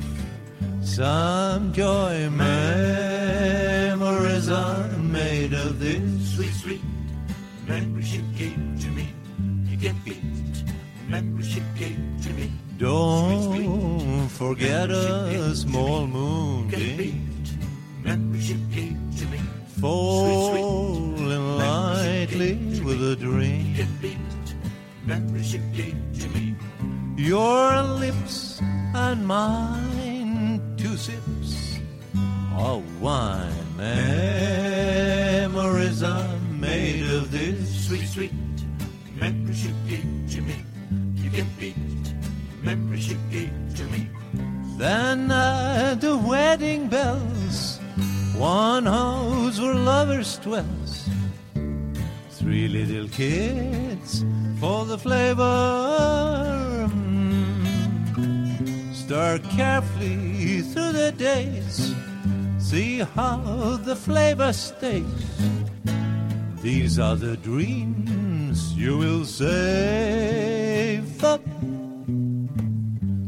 some 0.83 1.73
joy. 1.73 2.29
Memories 2.31 3.29
are 4.49 4.89
made 4.99 5.53
of 5.53 5.79
this. 5.79 6.35
Sweet, 6.35 6.55
sweet 6.55 6.83
membership 7.67 8.25
gave 8.37 8.57
to 8.83 8.89
me. 8.89 9.09
You 9.67 9.77
can't 9.79 10.05
beat 10.05 10.23
membership 11.09 11.63
gave 11.79 11.99
to 12.25 12.31
me. 12.35 12.51
Don't 12.79 14.29
forget 14.29 14.91
a 14.91 15.55
small 15.55 16.01
You 16.03 16.07
moonbeam 16.09 17.29
membership 18.03 18.59
gave 18.71 18.99
to 19.19 19.27
me. 19.27 19.39
falling 19.81 21.59
lightly 21.59 22.55
with 22.85 23.03
a 23.13 23.17
dream. 23.17 23.77
beat 24.01 24.19
membership 25.07 25.63
gave. 25.75 26.12
Your 27.23 27.83
lips 27.83 28.61
and 28.95 29.25
mine, 29.25 30.61
two 30.77 30.97
sips 30.97 31.79
of 32.59 32.83
wine. 33.01 33.77
Memories 33.77 36.03
are 36.03 36.37
made 36.51 37.09
of 37.13 37.31
this. 37.31 37.87
Sweet, 37.87 38.09
sweet 38.09 38.33
membership 39.15 39.71
gave 39.89 40.03
to 40.33 40.43
me. 40.43 40.65
You 41.15 41.31
can't 41.31 41.61
beat 41.61 41.77
membership 42.61 43.19
gave 43.31 43.53
to 43.77 43.85
me. 43.85 44.09
Then 44.77 45.31
at 45.31 46.01
the 46.01 46.17
wedding 46.17 46.89
bells, 46.89 47.79
one 48.37 48.87
house 48.87 49.61
where 49.61 49.77
lovers 49.77 50.39
dwells. 50.39 51.09
Three 52.31 52.67
little 52.67 53.07
kids 53.11 54.25
for 54.59 54.87
the 54.87 54.99
flavor. 54.99 56.72
Stir 59.13 59.41
carefully 59.51 60.63
through 60.63 60.93
the 60.93 61.13
days. 61.13 61.95
See 62.59 63.01
how 63.01 63.77
the 63.85 63.95
flavor 63.95 64.55
stays. 64.55 65.05
These 66.63 66.99
are 66.99 67.15
the 67.15 67.37
dreams 67.37 68.73
you 68.73 68.97
will 68.97 69.27
save 69.27 71.23
up. 71.23 71.45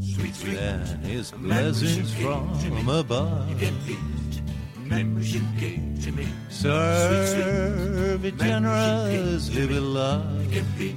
Sweet, 0.01 0.35
sweet 0.35 0.57
Then 0.57 0.87
his 1.03 1.33
blessings 1.33 2.15
from 2.15 2.89
above. 2.89 3.51
You 3.51 3.57
can't 3.57 3.87
beat 3.87 4.41
membership 4.89 5.43
gave 5.61 6.03
to 6.05 6.13
me. 6.13 6.27
Serve 6.49 8.25
it 8.25 8.39
generously 8.39 9.67
with 9.67 9.83
love. 9.83 10.47
You 10.47 10.51
can't 10.51 10.79
beat 10.79 10.97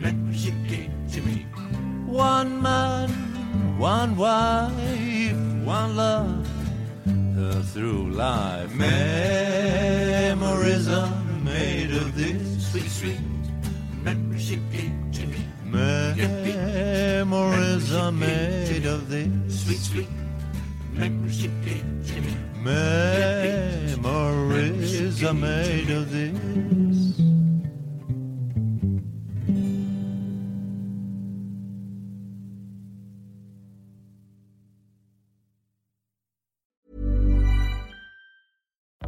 membership 0.00 0.54
gave 0.66 0.90
to 1.12 1.20
me. 1.22 1.46
One 2.04 2.60
man, 2.60 3.31
one 3.78 4.16
wife, 4.16 5.36
one 5.64 5.96
love. 5.96 6.46
Uh, 7.06 7.62
through 7.62 8.10
life, 8.10 8.74
memories 8.74 8.88
are 10.88 11.10
made 11.42 11.90
of 11.90 12.14
this. 12.14 12.70
Sweet, 12.70 12.90
sweet 12.90 13.18
membership. 14.02 14.60
Memories 15.64 17.24
are 17.94 18.12
made 18.12 18.84
of 18.86 19.08
this. 19.08 19.64
Sweet, 19.64 19.78
sweet 19.78 20.08
membership. 20.92 21.50
Memories 22.62 23.98
are 25.24 25.34
made 25.34 25.90
of 25.90 26.12
this. 26.12 26.81